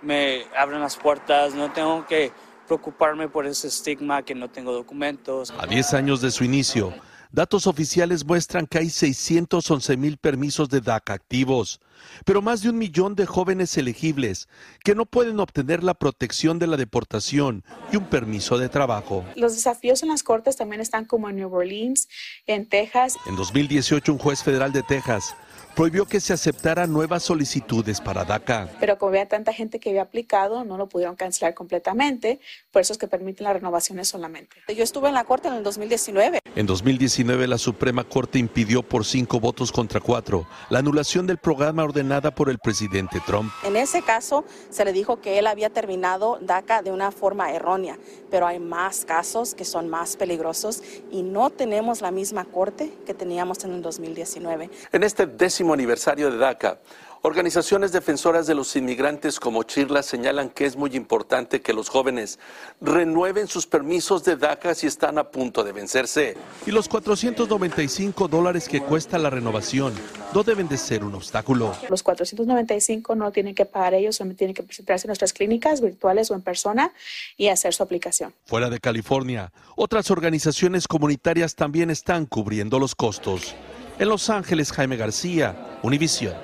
Me 0.00 0.44
abren 0.56 0.80
las 0.80 0.96
puertas, 0.96 1.54
no 1.54 1.70
tengo 1.72 2.06
que 2.06 2.32
preocuparme 2.66 3.28
por 3.28 3.46
ese 3.46 3.68
estigma 3.68 4.22
que 4.22 4.34
no 4.34 4.48
tengo 4.48 4.72
documentos. 4.72 5.52
A 5.58 5.66
10 5.66 5.94
años 5.94 6.20
de 6.22 6.30
su 6.30 6.44
inicio, 6.44 6.94
Datos 7.34 7.66
oficiales 7.66 8.24
muestran 8.24 8.64
que 8.64 8.78
hay 8.78 8.88
611 8.88 9.96
mil 9.96 10.18
permisos 10.18 10.68
de 10.68 10.80
DACA 10.80 11.14
activos, 11.14 11.80
pero 12.24 12.40
más 12.42 12.62
de 12.62 12.70
un 12.70 12.78
millón 12.78 13.16
de 13.16 13.26
jóvenes 13.26 13.76
elegibles 13.76 14.48
que 14.84 14.94
no 14.94 15.04
pueden 15.04 15.40
obtener 15.40 15.82
la 15.82 15.94
protección 15.94 16.60
de 16.60 16.68
la 16.68 16.76
deportación 16.76 17.64
y 17.90 17.96
un 17.96 18.04
permiso 18.04 18.56
de 18.56 18.68
trabajo. 18.68 19.24
Los 19.34 19.56
desafíos 19.56 20.04
en 20.04 20.10
las 20.10 20.22
cortes 20.22 20.54
también 20.54 20.80
están 20.80 21.06
como 21.06 21.28
en 21.28 21.34
New 21.34 21.52
Orleans, 21.52 22.06
en 22.46 22.68
Texas. 22.68 23.16
En 23.26 23.34
2018, 23.34 24.12
un 24.12 24.18
juez 24.20 24.44
federal 24.44 24.72
de 24.72 24.84
Texas 24.84 25.34
prohibió 25.74 26.06
que 26.06 26.20
se 26.20 26.32
aceptaran 26.32 26.92
nuevas 26.92 27.22
solicitudes 27.22 28.00
para 28.00 28.24
DACA. 28.24 28.68
Pero 28.80 28.96
como 28.98 29.10
había 29.10 29.28
tanta 29.28 29.52
gente 29.52 29.80
que 29.80 29.90
había 29.90 30.02
aplicado, 30.02 30.64
no 30.64 30.76
lo 30.76 30.88
pudieron 30.88 31.16
cancelar 31.16 31.54
completamente, 31.54 32.40
por 32.70 32.82
eso 32.82 32.92
es 32.92 32.98
que 32.98 33.08
permiten 33.08 33.44
las 33.44 33.54
renovaciones 33.54 34.08
solamente. 34.08 34.56
Yo 34.74 34.84
estuve 34.84 35.08
en 35.08 35.14
la 35.14 35.24
Corte 35.24 35.48
en 35.48 35.54
el 35.54 35.62
2019. 35.62 36.40
En 36.56 36.66
2019, 36.66 37.48
la 37.48 37.58
Suprema 37.58 38.04
Corte 38.04 38.38
impidió 38.38 38.82
por 38.82 39.04
cinco 39.04 39.40
votos 39.40 39.72
contra 39.72 40.00
cuatro 40.00 40.46
la 40.70 40.78
anulación 40.78 41.26
del 41.26 41.38
programa 41.38 41.82
ordenada 41.82 42.32
por 42.32 42.48
el 42.48 42.58
presidente 42.58 43.20
Trump. 43.26 43.52
En 43.64 43.76
ese 43.76 44.02
caso, 44.02 44.44
se 44.70 44.84
le 44.84 44.92
dijo 44.92 45.20
que 45.20 45.38
él 45.38 45.46
había 45.46 45.70
terminado 45.70 46.38
DACA 46.40 46.82
de 46.82 46.92
una 46.92 47.10
forma 47.10 47.52
errónea, 47.52 47.98
pero 48.30 48.46
hay 48.46 48.60
más 48.60 49.04
casos 49.04 49.54
que 49.54 49.64
son 49.64 49.88
más 49.88 50.16
peligrosos 50.16 50.82
y 51.10 51.22
no 51.22 51.50
tenemos 51.50 52.00
la 52.00 52.10
misma 52.10 52.44
Corte 52.44 52.92
que 53.06 53.14
teníamos 53.14 53.64
en 53.64 53.72
el 53.72 53.82
2019. 53.82 54.70
En 54.92 55.02
este 55.02 55.26
décimo 55.44 55.74
aniversario 55.74 56.30
de 56.30 56.38
DACA, 56.38 56.78
organizaciones 57.20 57.92
defensoras 57.92 58.46
de 58.46 58.54
los 58.54 58.74
inmigrantes 58.76 59.38
como 59.38 59.62
Chirla 59.62 60.02
señalan 60.02 60.48
que 60.48 60.64
es 60.64 60.74
muy 60.74 60.96
importante 60.96 61.60
que 61.60 61.74
los 61.74 61.90
jóvenes 61.90 62.38
renueven 62.80 63.46
sus 63.46 63.66
permisos 63.66 64.24
de 64.24 64.36
DACA 64.36 64.74
si 64.74 64.86
están 64.86 65.18
a 65.18 65.24
punto 65.24 65.62
de 65.62 65.72
vencerse. 65.72 66.38
Y 66.64 66.70
los 66.70 66.88
495 66.88 68.26
dólares 68.26 68.70
que 68.70 68.80
cuesta 68.80 69.18
la 69.18 69.28
renovación 69.28 69.92
no 70.32 70.42
deben 70.44 70.66
de 70.66 70.78
ser 70.78 71.04
un 71.04 71.14
obstáculo. 71.14 71.74
Los 71.90 72.02
495 72.02 73.14
no 73.14 73.30
tienen 73.30 73.54
que 73.54 73.66
pagar 73.66 73.92
ellos, 73.92 74.16
solamente 74.16 74.38
tienen 74.38 74.54
que 74.54 74.62
presentarse 74.62 75.06
en 75.06 75.08
nuestras 75.08 75.34
clínicas 75.34 75.82
virtuales 75.82 76.30
o 76.30 76.34
en 76.34 76.40
persona 76.40 76.90
y 77.36 77.48
hacer 77.48 77.74
su 77.74 77.82
aplicación. 77.82 78.32
Fuera 78.46 78.70
de 78.70 78.80
California, 78.80 79.52
otras 79.76 80.10
organizaciones 80.10 80.88
comunitarias 80.88 81.54
también 81.54 81.90
están 81.90 82.24
cubriendo 82.24 82.78
los 82.78 82.94
costos. 82.94 83.54
En 83.96 84.08
Los 84.08 84.28
Ángeles, 84.28 84.72
Jaime 84.72 84.96
García, 84.96 85.54
Univisión. 85.82 86.34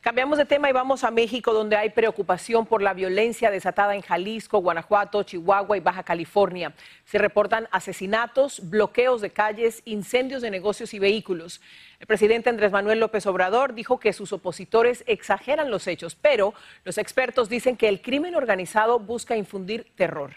Cambiamos 0.00 0.38
de 0.38 0.46
tema 0.46 0.70
y 0.70 0.72
vamos 0.72 1.04
a 1.04 1.10
México, 1.10 1.52
donde 1.52 1.76
hay 1.76 1.90
preocupación 1.90 2.64
por 2.64 2.80
la 2.80 2.94
violencia 2.94 3.50
desatada 3.50 3.94
en 3.94 4.00
Jalisco, 4.00 4.58
Guanajuato, 4.58 5.22
Chihuahua 5.22 5.76
y 5.76 5.80
Baja 5.80 6.02
California. 6.02 6.74
Se 7.04 7.18
reportan 7.18 7.68
asesinatos, 7.72 8.70
bloqueos 8.70 9.20
de 9.20 9.30
calles, 9.30 9.82
incendios 9.84 10.40
de 10.40 10.50
negocios 10.50 10.94
y 10.94 10.98
vehículos. 10.98 11.60
El 12.00 12.06
presidente 12.06 12.48
Andrés 12.48 12.72
Manuel 12.72 13.00
López 13.00 13.26
Obrador 13.26 13.74
dijo 13.74 14.00
que 14.00 14.14
sus 14.14 14.32
opositores 14.32 15.04
exageran 15.06 15.70
los 15.70 15.86
hechos, 15.86 16.14
pero 16.14 16.54
los 16.84 16.96
expertos 16.96 17.50
dicen 17.50 17.76
que 17.76 17.88
el 17.88 18.00
crimen 18.00 18.34
organizado 18.34 18.98
busca 18.98 19.36
infundir 19.36 19.92
terror. 19.94 20.32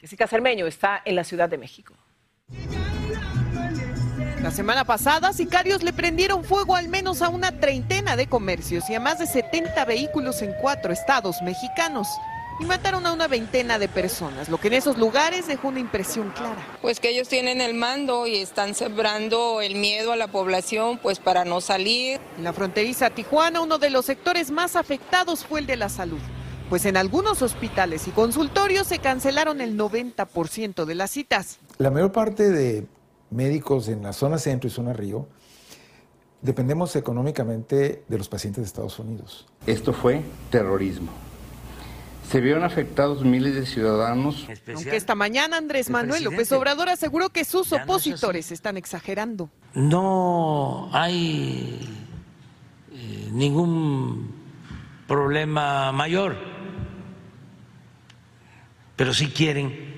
Jessica 0.00 0.28
Cermeño 0.28 0.66
está 0.66 1.02
en 1.04 1.16
la 1.16 1.24
Ciudad 1.24 1.48
de 1.48 1.58
México. 1.58 1.94
La 4.42 4.50
semana 4.50 4.84
pasada, 4.84 5.32
sicarios 5.32 5.84
le 5.84 5.92
prendieron 5.92 6.42
fuego 6.42 6.74
al 6.74 6.88
menos 6.88 7.22
a 7.22 7.28
una 7.28 7.52
treintena 7.52 8.16
de 8.16 8.26
comercios 8.26 8.90
y 8.90 8.94
a 8.96 8.98
más 8.98 9.20
de 9.20 9.28
70 9.28 9.84
vehículos 9.84 10.42
en 10.42 10.52
cuatro 10.60 10.92
estados 10.92 11.40
mexicanos 11.42 12.08
y 12.58 12.64
mataron 12.64 13.06
a 13.06 13.12
una 13.12 13.28
veintena 13.28 13.78
de 13.78 13.86
personas, 13.86 14.48
lo 14.48 14.58
que 14.58 14.66
en 14.66 14.74
esos 14.74 14.98
lugares 14.98 15.46
dejó 15.46 15.68
una 15.68 15.78
impresión 15.78 16.30
clara. 16.30 16.60
Pues 16.80 16.98
que 16.98 17.10
ellos 17.10 17.28
tienen 17.28 17.60
el 17.60 17.74
mando 17.74 18.26
y 18.26 18.34
están 18.34 18.74
sembrando 18.74 19.60
el 19.60 19.76
miedo 19.76 20.10
a 20.10 20.16
la 20.16 20.26
población 20.26 20.98
pues 20.98 21.20
para 21.20 21.44
no 21.44 21.60
salir. 21.60 22.18
En 22.36 22.42
la 22.42 22.52
fronteriza 22.52 23.10
Tijuana, 23.10 23.60
uno 23.60 23.78
de 23.78 23.90
los 23.90 24.06
sectores 24.06 24.50
más 24.50 24.74
afectados 24.74 25.44
fue 25.44 25.60
el 25.60 25.66
de 25.66 25.76
la 25.76 25.88
salud, 25.88 26.20
pues 26.68 26.84
en 26.84 26.96
algunos 26.96 27.42
hospitales 27.42 28.08
y 28.08 28.10
consultorios 28.10 28.88
se 28.88 28.98
cancelaron 28.98 29.60
el 29.60 29.78
90% 29.78 30.84
de 30.84 30.94
las 30.96 31.12
citas. 31.12 31.60
La 31.78 31.92
mayor 31.92 32.10
parte 32.10 32.50
de 32.50 32.88
médicos 33.32 33.88
en 33.88 34.02
la 34.02 34.12
zona 34.12 34.38
centro 34.38 34.68
y 34.68 34.70
zona 34.70 34.92
río, 34.92 35.26
dependemos 36.42 36.94
económicamente 36.96 38.04
de 38.06 38.18
los 38.18 38.28
pacientes 38.28 38.62
de 38.62 38.66
Estados 38.66 38.98
Unidos. 38.98 39.46
Esto 39.66 39.92
fue 39.92 40.22
terrorismo. 40.50 41.10
Se 42.28 42.40
vieron 42.40 42.64
afectados 42.64 43.24
miles 43.24 43.54
de 43.54 43.66
ciudadanos. 43.66 44.46
Aunque 44.74 44.96
esta 44.96 45.14
mañana 45.14 45.56
Andrés 45.56 45.90
Manuel 45.90 46.24
López 46.24 46.50
Obrador 46.52 46.88
aseguró 46.88 47.30
que 47.30 47.44
sus 47.44 47.72
opositores 47.72 48.52
están 48.52 48.76
exagerando. 48.76 49.50
No 49.74 50.88
hay 50.92 51.78
eh, 52.92 53.28
ningún 53.32 54.34
problema 55.06 55.92
mayor, 55.92 56.36
pero 58.96 59.12
sí 59.12 59.28
quieren 59.28 59.92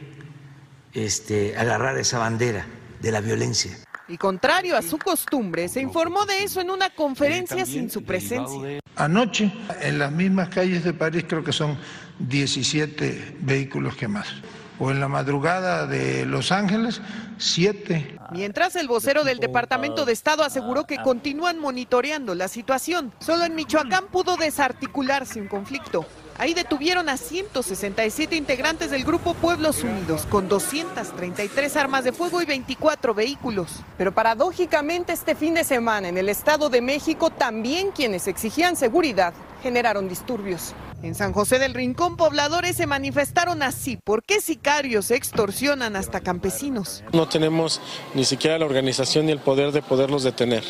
este, 0.93 1.57
agarrar 1.57 1.99
esa 1.99 2.19
bandera 2.19 2.67
de 3.05 3.13
la 3.13 3.21
violencia. 3.21 3.77
Y 4.09 4.17
contrario 4.17 4.77
a 4.77 4.83
su 4.83 4.99
costumbre, 4.99 5.69
se 5.69 5.81
informó 5.81 6.25
de 6.25 6.43
eso 6.43 6.61
en 6.61 6.71
una 6.71 6.91
conferencia 6.91 7.65
sin 7.67 7.91
su 7.91 8.03
presencia. 8.03 8.81
Anoche, 8.97 9.53
en 9.81 9.99
las 9.99 10.11
mismas 10.11 10.49
calles 10.49 10.85
de 10.85 10.93
París, 10.93 11.25
creo 11.29 11.45
que 11.45 11.53
son 11.53 11.79
17 12.19 13.37
vehículos 13.41 13.97
quemados. 13.97 14.43
O 14.79 14.91
en 14.91 15.01
la 15.01 15.09
madrugada 15.09 15.87
de 15.87 16.27
Los 16.27 16.51
Ángeles, 16.51 17.01
7. 17.39 18.17
Mientras 18.33 18.75
el 18.77 18.89
vocero 18.89 19.23
del 19.23 19.39
Departamento 19.39 20.05
de 20.05 20.13
Estado 20.13 20.43
aseguró 20.43 20.85
que 20.85 20.97
continúan 20.97 21.59
monitoreando 21.59 22.35
la 22.35 22.49
situación. 22.49 23.13
Solo 23.21 23.45
en 23.45 23.55
Michoacán 23.55 24.07
pudo 24.09 24.37
desarticularse 24.37 25.41
un 25.41 25.49
conflicto. 25.49 26.07
Ahí 26.37 26.53
detuvieron 26.53 27.09
a 27.09 27.17
167 27.17 28.35
integrantes 28.35 28.91
del 28.91 29.05
grupo 29.05 29.35
Pueblos 29.35 29.85
Unidos, 29.85 30.27
con 30.29 30.49
233 30.49 31.77
armas 31.77 32.05
de 32.05 32.13
fuego 32.13 32.43
y 32.43 32.45
24 32.45 33.15
vehículos. 33.15 33.69
Pero 33.97 34.13
paradójicamente 34.13 35.13
este 35.13 35.35
fin 35.37 35.55
de 35.55 35.65
semana 35.65 36.09
en 36.09 36.19
el 36.19 36.29
Estado 36.29 36.71
de 36.71 36.81
México 36.81 37.31
también 37.31 37.93
quienes 37.93 38.27
exigían 38.27 38.75
seguridad 38.77 39.33
generaron 39.63 40.09
disturbios. 40.09 40.75
En 41.03 41.15
San 41.15 41.33
José 41.33 41.59
del 41.59 41.75
Rincón, 41.75 42.17
pobladores 42.17 42.77
se 42.77 42.87
manifestaron 42.87 43.63
así. 43.63 43.97
¿Por 43.97 44.23
qué 44.25 44.41
sicarios 44.41 45.11
extorsionan 45.11 45.97
hasta 45.97 46.21
campesinos? 46.21 47.05
No 47.13 47.29
tenemos 47.29 47.81
ni 48.15 48.25
siquiera 48.25 48.59
la 48.59 48.65
organización 48.65 49.27
ni 49.27 49.33
el 49.33 49.39
poder 49.39 49.71
de 49.73 49.83
poderlos 49.83 50.23
detener. 50.23 50.65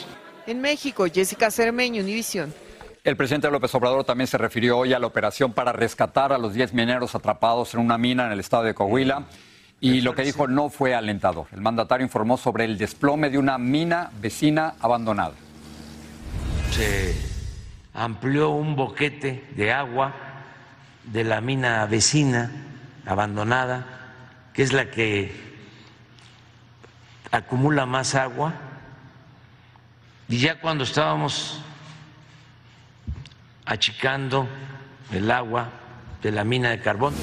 En 0.47 0.61
México, 0.61 1.07
Jessica 1.13 1.51
Cermeño, 1.51 2.03
Univisión. 2.03 2.53
El 3.05 3.19
presidente 3.19 3.51
López 3.51 3.75
Obrador 3.75 4.05
también 4.05 4.27
se 4.27 4.39
refirió 4.39 4.79
hoy 4.79 4.95
a 4.95 4.99
la 4.99 5.07
operación 5.07 5.53
para 5.53 5.73
rescatar 5.73 6.33
a 6.33 6.39
los 6.39 6.55
10 6.55 6.73
mineros 6.73 7.15
atrapados 7.15 7.75
en 7.75 7.81
una 7.81 7.99
mina 7.99 8.25
en 8.25 8.33
el 8.33 8.41
estado 8.41 8.63
de 8.63 8.73
Coahuila 8.73 9.25
y 9.79 10.01
lo 10.01 10.15
que 10.15 10.23
dijo 10.23 10.49
no 10.49 10.71
fue 10.71 10.95
alentador. 10.95 11.47
El 11.53 11.61
mandatario 11.61 12.07
informó 12.07 12.39
sobre 12.39 12.65
el 12.65 12.79
desplome 12.79 13.29
de 13.29 13.37
una 13.37 13.59
mina 13.59 14.11
vecina 14.23 14.77
abandonada. 14.81 15.35
Se 16.71 17.15
amplió 17.93 18.49
un 18.49 18.75
boquete 18.75 19.51
de 19.55 19.71
agua 19.71 20.15
de 21.05 21.25
la 21.25 21.43
mina 21.43 21.85
vecina 21.85 22.53
abandonada, 23.05 23.87
que 24.55 24.63
es 24.63 24.73
la 24.73 24.91
que 24.91 25.31
acumula 27.31 27.85
más 27.85 28.15
agua. 28.15 28.55
Y 30.27 30.39
ya 30.39 30.59
cuando 30.59 30.85
estábamos 30.85 31.61
achicando 33.67 34.47
el 35.13 35.31
agua 35.31 35.71
de 36.23 36.33
la 36.33 36.45
mina 36.45 36.71
de 36.71 36.81
carbón. 36.81 37.15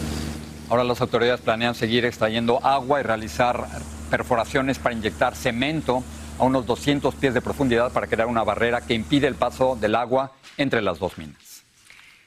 Ahora 0.70 0.84
las 0.84 1.02
autoridades 1.02 1.42
planean 1.42 1.76
seguir 1.76 2.06
extrayendo 2.06 2.66
agua 2.66 3.00
y 3.00 3.04
realizar 3.04 3.68
perforaciones 4.10 4.80
para 4.80 4.96
inyectar 4.96 5.36
cemento 5.36 6.04
a 6.40 6.44
unos 6.44 6.66
200 6.66 7.14
pies 7.16 7.34
de 7.34 7.42
profundidad 7.42 7.92
para 7.92 8.08
crear 8.08 8.28
una 8.28 8.44
barrera 8.44 8.82
que 8.82 8.94
impide 8.94 9.28
el 9.28 9.36
paso 9.36 9.78
del 9.80 9.96
agua 9.96 10.32
entre 10.58 10.82
las 10.82 11.00
dos 11.00 11.18
minas. 11.18 11.51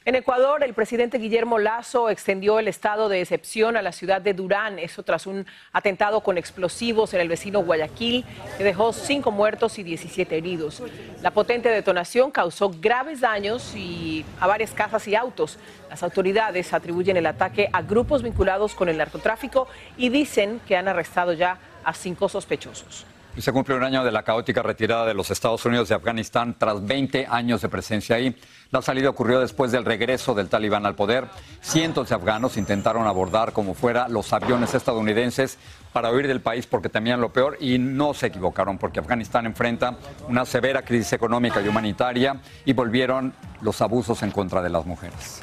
En 0.06 0.16
Ecuador, 0.16 0.62
el 0.62 0.74
presidente 0.74 1.16
Guillermo 1.16 1.58
Lazo 1.58 2.10
extendió 2.10 2.58
el 2.58 2.68
estado 2.68 3.08
de 3.08 3.22
excepción 3.22 3.74
a 3.74 3.80
la 3.80 3.90
ciudad 3.90 4.20
de 4.20 4.34
Durán, 4.34 4.78
eso 4.78 5.02
tras 5.02 5.26
un 5.26 5.46
atentado 5.72 6.20
con 6.20 6.36
explosivos 6.36 7.14
en 7.14 7.22
el 7.22 7.28
vecino 7.30 7.60
Guayaquil, 7.60 8.22
que 8.58 8.64
dejó 8.64 8.92
cinco 8.92 9.30
muertos 9.30 9.78
y 9.78 9.82
17 9.82 10.36
heridos. 10.36 10.82
La 11.22 11.30
potente 11.30 11.70
detonación 11.70 12.30
causó 12.30 12.68
graves 12.68 13.22
daños 13.22 13.74
y 13.74 14.26
a 14.40 14.46
varias 14.46 14.72
casas 14.72 15.08
y 15.08 15.14
autos. 15.14 15.58
Las 15.88 16.02
autoridades 16.02 16.74
atribuyen 16.74 17.16
el 17.16 17.24
ataque 17.24 17.70
a 17.72 17.80
grupos 17.80 18.22
vinculados 18.22 18.74
con 18.74 18.90
el 18.90 18.98
narcotráfico 18.98 19.68
y 19.96 20.10
dicen 20.10 20.60
que 20.68 20.76
han 20.76 20.86
arrestado 20.86 21.32
ya 21.32 21.56
a 21.82 21.94
cinco 21.94 22.28
sospechosos. 22.28 23.06
Se 23.38 23.52
cumple 23.52 23.74
un 23.74 23.82
año 23.82 24.04
de 24.04 24.12
la 24.12 24.22
caótica 24.22 24.62
retirada 24.62 25.04
de 25.04 25.12
los 25.12 25.30
Estados 25.32 25.64
Unidos 25.66 25.88
de 25.88 25.96
Afganistán 25.96 26.54
tras 26.56 26.86
20 26.86 27.26
años 27.28 27.60
de 27.62 27.68
presencia 27.68 28.14
ahí. 28.14 28.36
La 28.70 28.80
salida 28.80 29.10
ocurrió 29.10 29.40
después 29.40 29.72
del 29.72 29.84
regreso 29.84 30.34
del 30.34 30.48
talibán 30.48 30.86
al 30.86 30.94
poder. 30.94 31.26
Cientos 31.60 32.08
de 32.08 32.14
afganos 32.14 32.56
intentaron 32.56 33.08
abordar 33.08 33.52
como 33.52 33.74
fuera 33.74 34.08
los 34.08 34.32
aviones 34.32 34.74
estadounidenses 34.74 35.58
para 35.92 36.12
huir 36.12 36.28
del 36.28 36.42
país 36.42 36.66
porque 36.66 36.88
temían 36.88 37.20
lo 37.20 37.32
peor 37.32 37.58
y 37.60 37.76
no 37.78 38.14
se 38.14 38.28
equivocaron 38.28 38.78
porque 38.78 39.00
Afganistán 39.00 39.46
enfrenta 39.46 39.96
una 40.28 40.44
severa 40.46 40.82
crisis 40.82 41.12
económica 41.12 41.60
y 41.60 41.66
humanitaria 41.66 42.40
y 42.64 42.72
volvieron 42.72 43.34
los 43.62 43.82
abusos 43.82 44.22
en 44.22 44.30
contra 44.30 44.62
de 44.62 44.70
las 44.70 44.86
mujeres. 44.86 45.42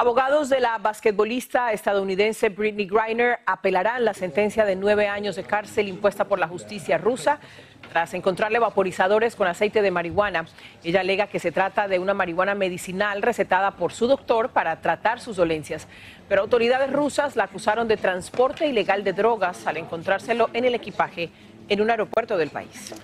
Abogados 0.00 0.48
de 0.48 0.60
la 0.60 0.78
basquetbolista 0.78 1.72
estadounidense 1.72 2.50
Britney 2.50 2.86
Griner 2.86 3.40
apelarán 3.46 4.04
la 4.04 4.14
sentencia 4.14 4.64
de 4.64 4.76
nueve 4.76 5.08
años 5.08 5.34
de 5.34 5.42
cárcel 5.42 5.88
impuesta 5.88 6.26
por 6.26 6.38
la 6.38 6.46
justicia 6.46 6.98
rusa 6.98 7.40
tras 7.90 8.14
encontrarle 8.14 8.60
vaporizadores 8.60 9.34
con 9.34 9.48
aceite 9.48 9.82
de 9.82 9.90
marihuana. 9.90 10.46
Ella 10.84 11.00
alega 11.00 11.26
que 11.26 11.40
se 11.40 11.50
trata 11.50 11.88
de 11.88 11.98
una 11.98 12.14
marihuana 12.14 12.54
medicinal 12.54 13.22
recetada 13.22 13.72
por 13.72 13.92
su 13.92 14.06
doctor 14.06 14.50
para 14.50 14.80
tratar 14.80 15.18
sus 15.18 15.36
dolencias. 15.36 15.88
Pero 16.28 16.42
autoridades 16.42 16.92
rusas 16.92 17.34
la 17.34 17.44
acusaron 17.44 17.88
de 17.88 17.96
transporte 17.96 18.68
ilegal 18.68 19.02
de 19.02 19.14
drogas 19.14 19.66
al 19.66 19.78
encontrárselo 19.78 20.48
en 20.52 20.64
el 20.64 20.76
equipaje 20.76 21.30
en 21.68 21.80
un 21.80 21.90
aeropuerto 21.90 22.38
del 22.38 22.50
país. 22.50 22.94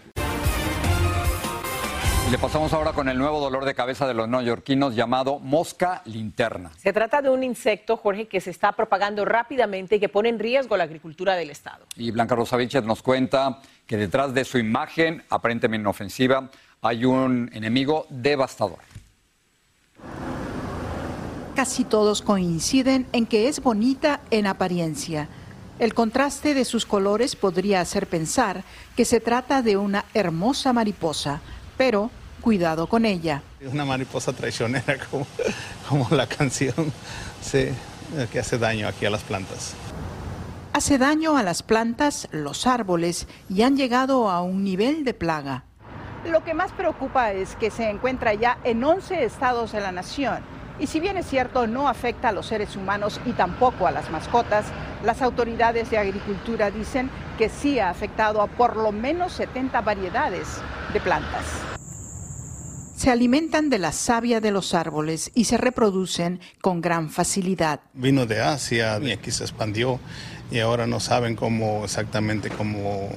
Le 2.30 2.38
pasamos 2.38 2.72
ahora 2.72 2.92
con 2.92 3.08
el 3.08 3.18
nuevo 3.18 3.38
dolor 3.38 3.64
de 3.64 3.74
cabeza 3.74 4.08
de 4.08 4.14
los 4.14 4.28
neoyorquinos 4.28 4.96
llamado 4.96 5.38
mosca 5.38 6.00
linterna. 6.06 6.70
Se 6.78 6.92
trata 6.92 7.20
de 7.20 7.28
un 7.28 7.44
insecto, 7.44 7.96
Jorge, 7.98 8.26
que 8.26 8.40
se 8.40 8.50
está 8.50 8.72
propagando 8.72 9.24
rápidamente 9.24 9.96
y 9.96 10.00
que 10.00 10.08
pone 10.08 10.30
en 10.30 10.38
riesgo 10.38 10.76
la 10.76 10.84
agricultura 10.84 11.34
del 11.34 11.50
Estado. 11.50 11.84
Y 11.96 12.10
Blanca 12.10 12.34
Rosaviches 12.34 12.82
nos 12.82 13.02
cuenta 13.02 13.60
que 13.86 13.98
detrás 13.98 14.32
de 14.32 14.44
su 14.44 14.58
imagen 14.58 15.22
aparentemente 15.28 15.82
inofensiva 15.82 16.50
hay 16.80 17.04
un 17.04 17.50
enemigo 17.52 18.06
devastador. 18.08 18.78
Casi 21.54 21.84
todos 21.84 22.22
coinciden 22.22 23.06
en 23.12 23.26
que 23.26 23.48
es 23.48 23.62
bonita 23.62 24.20
en 24.30 24.46
apariencia. 24.46 25.28
El 25.78 25.92
contraste 25.92 26.54
de 26.54 26.64
sus 26.64 26.86
colores 26.86 27.36
podría 27.36 27.80
hacer 27.80 28.06
pensar 28.06 28.64
que 28.96 29.04
se 29.04 29.20
trata 29.20 29.60
de 29.60 29.76
una 29.76 30.04
hermosa 30.14 30.72
mariposa, 30.72 31.40
pero 31.76 32.10
cuidado 32.40 32.86
con 32.86 33.04
ella. 33.04 33.42
Es 33.60 33.72
una 33.72 33.84
mariposa 33.84 34.32
traicionera 34.32 34.98
como, 35.10 35.26
como 35.88 36.08
la 36.10 36.26
canción, 36.26 36.92
sí, 37.40 37.68
que 38.30 38.38
hace 38.38 38.58
daño 38.58 38.88
aquí 38.88 39.06
a 39.06 39.10
las 39.10 39.22
plantas. 39.22 39.74
Hace 40.74 40.98
daño 40.98 41.36
a 41.36 41.42
las 41.42 41.62
plantas, 41.62 42.28
los 42.32 42.66
árboles 42.66 43.28
y 43.48 43.62
han 43.62 43.76
llegado 43.76 44.28
a 44.28 44.42
un 44.42 44.64
nivel 44.64 45.04
de 45.04 45.14
plaga. 45.14 45.64
Lo 46.28 46.42
que 46.42 46.52
más 46.52 46.72
preocupa 46.72 47.32
es 47.32 47.54
que 47.56 47.70
se 47.70 47.88
encuentra 47.88 48.34
ya 48.34 48.58
en 48.64 48.82
11 48.82 49.24
estados 49.24 49.72
de 49.72 49.80
la 49.80 49.92
nación. 49.92 50.38
Y 50.80 50.88
si 50.88 50.98
bien 50.98 51.16
es 51.16 51.26
cierto, 51.26 51.66
no 51.66 51.88
afecta 51.88 52.30
a 52.30 52.32
los 52.32 52.46
seres 52.46 52.74
humanos 52.74 53.20
y 53.24 53.32
tampoco 53.32 53.86
a 53.86 53.92
las 53.92 54.10
mascotas, 54.10 54.66
las 55.04 55.22
autoridades 55.22 55.90
de 55.90 55.98
agricultura 55.98 56.70
dicen 56.70 57.10
que 57.38 57.48
sí 57.48 57.78
ha 57.78 57.90
afectado 57.90 58.40
a 58.40 58.46
por 58.46 58.76
lo 58.76 58.92
menos 58.92 59.32
70 59.34 59.80
variedades 59.82 60.48
de 60.92 61.00
plantas. 61.00 61.44
Se 62.96 63.10
alimentan 63.10 63.68
de 63.68 63.78
la 63.78 63.92
savia 63.92 64.40
de 64.40 64.50
los 64.50 64.72
árboles 64.72 65.30
y 65.34 65.44
se 65.44 65.58
reproducen 65.58 66.40
con 66.62 66.80
gran 66.80 67.10
facilidad. 67.10 67.80
Vino 67.92 68.24
de 68.24 68.40
Asia 68.40 68.98
y 69.02 69.12
aquí 69.12 69.30
se 69.30 69.44
expandió 69.44 70.00
y 70.50 70.60
ahora 70.60 70.86
no 70.86 71.00
saben 71.00 71.36
cómo 71.36 71.84
exactamente 71.84 72.48
cómo 72.48 73.10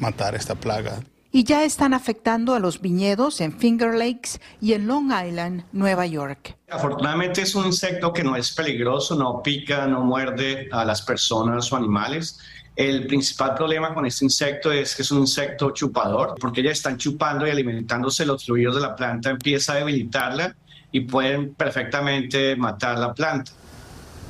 matar 0.00 0.34
esta 0.34 0.54
plaga. 0.54 1.00
Y 1.34 1.44
ya 1.44 1.64
están 1.64 1.94
afectando 1.94 2.54
a 2.54 2.58
los 2.58 2.82
viñedos 2.82 3.40
en 3.40 3.58
Finger 3.58 3.94
Lakes 3.94 4.38
y 4.60 4.74
en 4.74 4.86
Long 4.86 5.06
Island, 5.06 5.64
Nueva 5.72 6.04
York. 6.04 6.58
Afortunadamente 6.68 7.40
es 7.40 7.54
un 7.54 7.64
insecto 7.64 8.12
que 8.12 8.22
no 8.22 8.36
es 8.36 8.52
peligroso, 8.52 9.16
no 9.16 9.42
pica, 9.42 9.86
no 9.86 10.02
muerde 10.02 10.68
a 10.70 10.84
las 10.84 11.00
personas 11.00 11.72
o 11.72 11.76
animales. 11.76 12.38
El 12.76 13.06
principal 13.06 13.54
problema 13.54 13.94
con 13.94 14.04
este 14.04 14.26
insecto 14.26 14.70
es 14.70 14.94
que 14.94 15.00
es 15.00 15.10
un 15.10 15.20
insecto 15.20 15.70
chupador, 15.70 16.34
porque 16.38 16.62
ya 16.62 16.70
están 16.70 16.98
chupando 16.98 17.46
y 17.46 17.50
alimentándose 17.50 18.26
los 18.26 18.44
fluidos 18.44 18.74
de 18.74 18.82
la 18.82 18.94
planta, 18.94 19.30
empieza 19.30 19.72
a 19.72 19.76
debilitarla 19.76 20.54
y 20.90 21.00
pueden 21.00 21.54
perfectamente 21.54 22.56
matar 22.56 22.98
la 22.98 23.14
planta. 23.14 23.52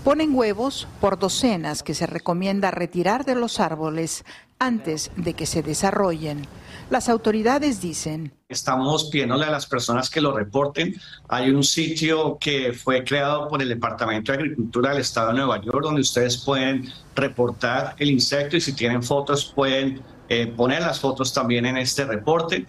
Ponen 0.05 0.35
huevos 0.35 0.89
por 1.01 1.19
docenas 1.19 1.83
que 1.83 1.95
se 1.95 2.07
recomienda 2.07 2.71
retirar 2.71 3.25
de 3.25 3.37
los 3.37 3.61
árboles 3.61 4.25
antes 4.59 5.11
de 5.17 5.35
que 5.35 5.47
se 5.47 5.63
desarrollen. 5.63 6.47
Las 6.91 7.09
autoridades 7.09 7.81
dicen. 7.81 8.33
Estamos 8.49 9.05
pidiéndole 9.11 9.47
a 9.47 9.51
las 9.51 9.67
personas 9.67 10.11
que 10.11 10.21
lo 10.21 10.33
reporten. 10.33 10.95
Hay 11.29 11.51
un 11.51 11.65
sitio 11.65 12.39
que 12.39 12.73
fue 12.73 13.03
creado 13.03 13.49
por 13.49 13.63
el 13.63 13.69
Departamento 13.69 14.33
de 14.33 14.39
Agricultura 14.39 14.91
del 14.91 15.01
Estado 15.01 15.29
de 15.29 15.35
Nueva 15.35 15.61
York 15.61 15.83
donde 15.83 16.03
ustedes 16.03 16.37
pueden 16.37 16.93
reportar 17.15 17.95
el 17.99 18.11
insecto 18.11 18.57
y 18.57 18.61
si 18.61 18.75
tienen 18.75 19.03
fotos 19.03 19.53
pueden 19.55 20.03
eh, 20.29 20.47
poner 20.47 20.83
las 20.83 21.01
fotos 21.01 21.33
también 21.33 21.67
en 21.67 21.77
este 21.77 22.05
reporte. 22.05 22.67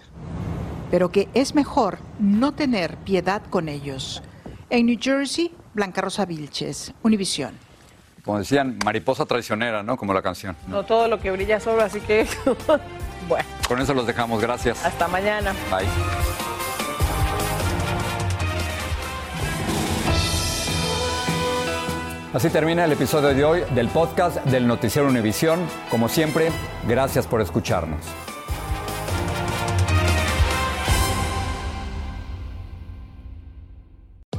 Pero 0.89 1.11
que 1.11 1.27
es 1.33 1.55
mejor 1.55 1.99
no 2.19 2.53
tener 2.53 2.97
piedad 2.97 3.41
con 3.49 3.67
ellos. 3.67 4.21
En 4.69 4.85
New 4.85 4.97
Jersey, 4.99 5.51
Blanca 5.73 6.01
Rosa 6.01 6.25
Vilches, 6.25 6.93
Univisión. 7.03 7.53
Como 8.23 8.39
decían, 8.39 8.79
mariposa 8.85 9.25
traicionera, 9.25 9.83
¿no? 9.83 9.97
Como 9.97 10.13
la 10.13 10.21
canción. 10.21 10.55
No, 10.67 10.83
todo 10.83 11.07
lo 11.07 11.19
que 11.19 11.29
brilla 11.31 11.59
sobra, 11.59 11.85
así 11.85 11.99
que. 11.99 12.25
Con 13.73 13.81
eso 13.81 13.95
los 13.95 14.05
dejamos, 14.05 14.39
gracias. 14.39 14.85
Hasta 14.85 15.07
mañana. 15.07 15.51
Bye. 15.71 15.87
Así 22.35 22.51
termina 22.51 22.85
el 22.85 22.91
episodio 22.91 23.29
de 23.29 23.43
hoy 23.43 23.63
del 23.73 23.87
podcast 23.87 24.45
del 24.45 24.67
Noticiero 24.67 25.07
Univisión. 25.07 25.59
Como 25.89 26.07
siempre, 26.07 26.51
gracias 26.87 27.25
por 27.25 27.41
escucharnos. 27.41 28.05